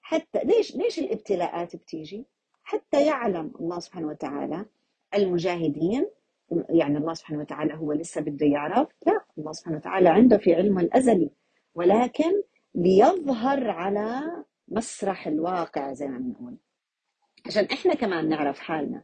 حتى 0.00 0.44
ليش 0.44 0.76
ليش 0.76 0.98
الابتلاءات 0.98 1.76
بتيجي؟ 1.76 2.26
حتى 2.62 3.06
يعلم 3.06 3.52
الله 3.60 3.78
سبحانه 3.78 4.06
وتعالى 4.06 4.64
المجاهدين 5.14 6.06
يعني 6.70 6.98
الله 6.98 7.14
سبحانه 7.14 7.40
وتعالى 7.40 7.74
هو 7.74 7.92
لسه 7.92 8.20
بده 8.20 8.46
يعرف 8.46 8.88
لا 9.06 9.20
الله 9.38 9.52
سبحانه 9.52 9.76
وتعالى 9.76 10.08
عنده 10.08 10.38
في 10.38 10.54
علمه 10.54 10.80
الأزلي. 10.80 11.30
ولكن 11.74 12.42
ليظهر 12.74 13.70
على 13.70 14.20
مسرح 14.68 15.26
الواقع 15.26 15.92
زي 15.92 16.08
ما 16.08 16.18
بنقول. 16.18 16.56
عشان 17.46 17.64
إحنا 17.64 17.94
كمان 17.94 18.28
نعرف 18.28 18.58
حالنا. 18.58 19.02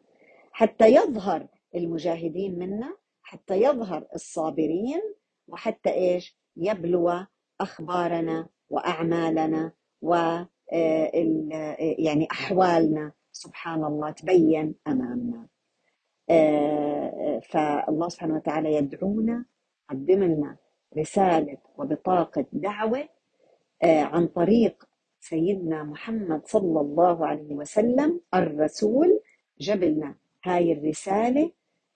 حتى 0.52 0.86
يظهر 0.94 1.46
المجاهدين 1.74 2.58
منا 2.58 2.96
حتى 3.22 3.54
يظهر 3.62 4.06
الصابرين 4.14 5.00
وحتى 5.48 5.90
إيش؟ 5.90 6.38
يبلو 6.56 7.26
أخبارنا 7.60 8.48
وأعمالنا 8.70 9.72
و 10.02 10.14
آه، 10.14 10.46
آه، 10.72 11.76
يعني 11.98 12.28
أحوالنا. 12.32 13.12
سبحان 13.32 13.84
الله 13.84 14.10
تبين 14.10 14.74
أمامنا. 14.86 15.48
آه، 16.30 17.40
فالله 17.50 18.08
سبحانه 18.08 18.34
وتعالى 18.34 18.74
يدعونا 18.74 19.44
قدم 19.90 20.22
لنا 20.24 20.56
رسالة 20.98 21.58
وبطاقة 21.78 22.46
دعوة 22.52 23.08
عن 23.84 24.26
طريق 24.26 24.84
سيدنا 25.30 25.82
محمد 25.82 26.42
صلى 26.46 26.80
الله 26.80 27.26
عليه 27.26 27.54
وسلم 27.54 28.20
الرسول 28.34 29.20
جاب 29.60 29.84
لنا 29.84 30.14
هاي 30.44 30.72
الرسالة 30.72 31.50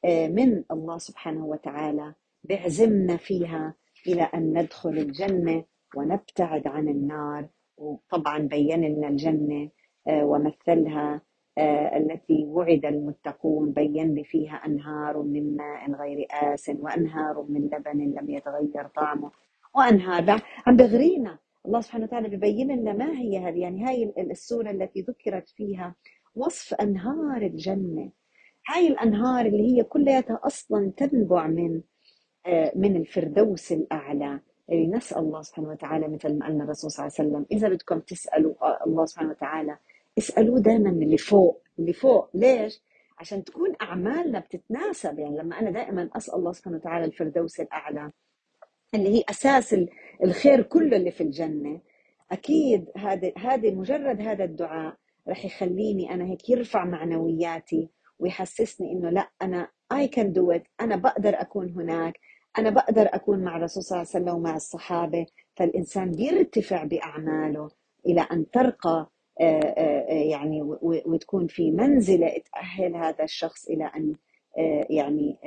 آه، 0.04 0.28
من 0.28 0.64
الله 0.70 0.98
سبحانه 0.98 1.46
وتعالى. 1.46 2.14
بيعزمنا 2.44 3.16
فيها 3.16 3.74
إلى 4.06 4.22
أن 4.22 4.58
ندخل 4.58 4.90
الجنة 4.90 5.64
ونبتعد 5.96 6.66
عن 6.66 6.88
النار. 6.88 7.48
وطبعا 7.76 8.38
بين 8.38 8.84
لنا 8.84 9.08
الجنة 9.08 9.68
آه، 10.08 10.24
ومثلها 10.24 11.20
آه، 11.58 11.96
التي 11.96 12.44
وعد 12.44 12.84
المتقون. 12.86 13.72
بين 13.72 14.14
لي 14.14 14.24
فيها 14.24 14.56
أنهار 14.66 15.22
من 15.22 15.56
ماء 15.56 15.92
غير 15.92 16.26
آس 16.30 16.68
وأنهار 16.68 17.46
من 17.48 17.60
لبن 17.72 18.14
لم 18.18 18.30
يتغير 18.30 18.86
طعمه. 18.96 19.30
وأنهار 19.74 20.42
عم 20.66 20.76
بغرينا. 20.76 21.38
الله 21.66 21.80
سبحانه 21.80 22.04
وتعالى 22.04 22.28
ببين 22.28 22.72
لنا 22.80 22.92
ما 22.92 23.18
هي 23.18 23.38
هذه 23.38 23.58
يعني 23.58 23.84
هاي 23.84 24.02
ال- 24.04 24.30
السورة 24.30 24.70
التي 24.70 25.00
ذكرت 25.00 25.48
فيها 25.48 25.94
وصف 26.34 26.74
أنهار 26.74 27.42
الجنة. 27.42 28.10
هاي 28.68 28.88
الأنهار 28.88 29.46
اللي 29.46 29.76
هي 29.76 29.84
كلها 29.84 30.24
أصلا 30.44 30.92
تنبع 30.96 31.46
من 31.46 31.80
آه، 32.46 32.72
من 32.76 32.96
الفردوس 32.96 33.72
الأعلى. 33.72 34.40
اللي 34.70 34.86
نسأل 34.86 35.18
الله 35.18 35.42
سبحانه 35.42 35.68
وتعالى 35.68 36.08
مثل 36.08 36.38
ما 36.38 36.46
قالنا 36.46 36.64
الرسول 36.64 36.90
صلى 36.90 37.06
الله 37.06 37.16
عليه 37.18 37.28
وسلم 37.30 37.46
إذا 37.52 37.68
بدكم 37.68 37.98
تسألوا 38.00 38.54
آه، 38.62 38.84
الله 38.86 39.04
سبحانه 39.06 39.30
وتعالى 39.30 39.78
اسألوه 40.18 40.60
دائما 40.60 40.90
اللي 40.90 41.18
فوق. 41.18 41.62
اللي 41.78 41.92
فوق 41.92 42.30
ليش؟ 42.34 42.82
عشان 43.18 43.44
تكون 43.44 43.72
أعمالنا 43.82 44.38
بتتناسب. 44.40 45.18
يعني 45.18 45.38
لما 45.38 45.58
أنا 45.60 45.70
دائما 45.70 46.10
أسأل 46.16 46.34
الله 46.34 46.52
سبحانه 46.52 46.76
وتعالى 46.76 47.04
الفردوس 47.04 47.60
الأعلى 47.60 48.10
اللي 48.94 49.08
هي 49.18 49.22
أساس 49.30 49.74
ال- 49.74 49.88
الخير 50.24 50.62
كله 50.62 50.96
اللي 50.96 51.10
في 51.10 51.20
الجنة. 51.20 51.80
أكيد 52.32 52.90
هذا 52.96 53.32
هذا 53.38 53.70
مجرد 53.70 54.20
هذا 54.20 54.44
الدعاء 54.44 54.96
رح 55.28 55.44
يخليني 55.44 56.14
أنا 56.14 56.24
هيك 56.24 56.50
يرفع 56.50 56.84
معنوياتي 56.84 57.88
ويحسسني 58.18 58.92
إنه 58.92 59.10
لا 59.10 59.30
أنا 59.42 59.68
can 59.92 60.32
do 60.32 60.58
it. 60.58 60.62
أنا 60.80 60.96
بقدر 60.96 61.40
أكون 61.40 61.70
هناك. 61.70 62.20
أنا 62.58 62.70
بقدر 62.70 63.08
أكون 63.14 63.44
مع 63.44 63.56
الرسول 63.56 63.82
صلى 63.82 63.96
الله 63.96 64.10
عليه 64.14 64.24
وسلم 64.24 64.36
ومع 64.36 64.56
الصحابة. 64.56 65.26
فالإنسان 65.56 66.10
بيرتفع 66.10 66.84
بأعماله 66.84 67.70
إلى 68.06 68.20
أن 68.20 68.50
ترقى 68.50 69.10
آه، 69.40 69.60
آه، 69.60 70.06
آه، 70.10 70.12
يعني 70.12 70.62
وتكون 70.82 71.46
في 71.46 71.70
منزلة 71.70 72.42
تأهل 72.52 72.96
هذا 72.96 73.24
الشخص 73.24 73.68
إلى 73.68 73.84
أن 73.84 74.14
يعني 74.90 75.38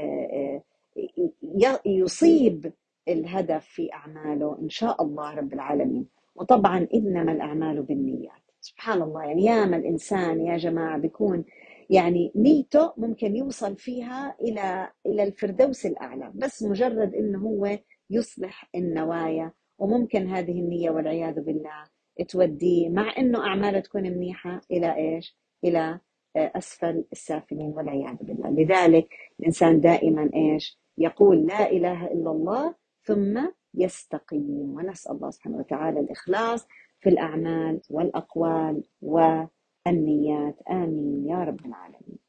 يصيب 1.86 2.73
الهدف 3.07 3.65
في 3.65 3.93
أعماله 3.93 4.57
إن 4.61 4.69
شاء 4.69 5.03
الله 5.03 5.35
رب 5.35 5.53
العالمين 5.53 6.07
وطبعا 6.35 6.87
إنما 6.93 7.31
الأعمال 7.31 7.83
بالنيات 7.83 8.43
سبحان 8.61 9.01
الله 9.01 9.23
يعني 9.23 9.45
ياما 9.45 9.77
الإنسان 9.77 10.45
يا 10.45 10.57
جماعة 10.57 10.97
بيكون 10.97 11.45
يعني 11.89 12.31
نيته 12.35 12.93
ممكن 12.97 13.35
يوصل 13.35 13.77
فيها 13.77 14.35
إلى 14.41 14.91
إلى 15.05 15.23
الفردوس 15.23 15.85
الأعلى 15.85 16.31
بس 16.35 16.63
مجرد 16.63 17.13
إنه 17.15 17.39
هو 17.39 17.79
يصلح 18.09 18.69
النوايا 18.75 19.51
وممكن 19.79 20.27
هذه 20.27 20.51
النية 20.51 20.89
والعياذ 20.89 21.41
بالله 21.41 21.83
توديه 22.27 22.89
مع 22.89 23.17
إنه 23.17 23.47
أعماله 23.47 23.79
تكون 23.79 24.03
منيحة 24.03 24.61
إلى 24.71 24.95
إيش؟ 24.95 25.37
إلى 25.63 25.99
آه، 26.35 26.51
أسفل 26.55 27.05
السافلين 27.11 27.73
والعياذ 27.75 28.15
بالله 28.21 28.49
لذلك 28.49 29.07
الإنسان 29.39 29.79
دائما 29.79 30.29
إيش؟ 30.35 30.79
يقول 30.97 31.45
لا 31.45 31.71
إله 31.71 32.05
إلا 32.05 32.31
الله 32.31 32.75
ثم 33.03 33.47
يستقيم. 33.73 34.73
ونسأل 34.75 35.11
الله 35.11 35.29
سبحانه 35.29 35.57
وتعالى 35.57 35.99
الإخلاص 35.99 36.67
في 36.99 37.09
الأعمال 37.09 37.81
والأقوال 37.89 38.83
والنيات. 39.01 40.61
آمين. 40.69 41.27
يا 41.27 41.43
رب 41.43 41.65
العالمين. 41.65 42.19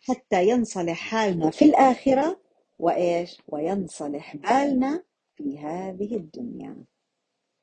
حتى 0.00 0.48
ينصلح 0.48 1.10
حالنا 1.10 1.50
في 1.50 1.64
الآخرة 1.64 2.40
وإيش؟ 2.78 3.42
وينصلح 3.48 4.36
بالنا 4.36 5.02
في 5.36 5.58
هذه 5.58 6.16
الدنيا. 6.16 6.76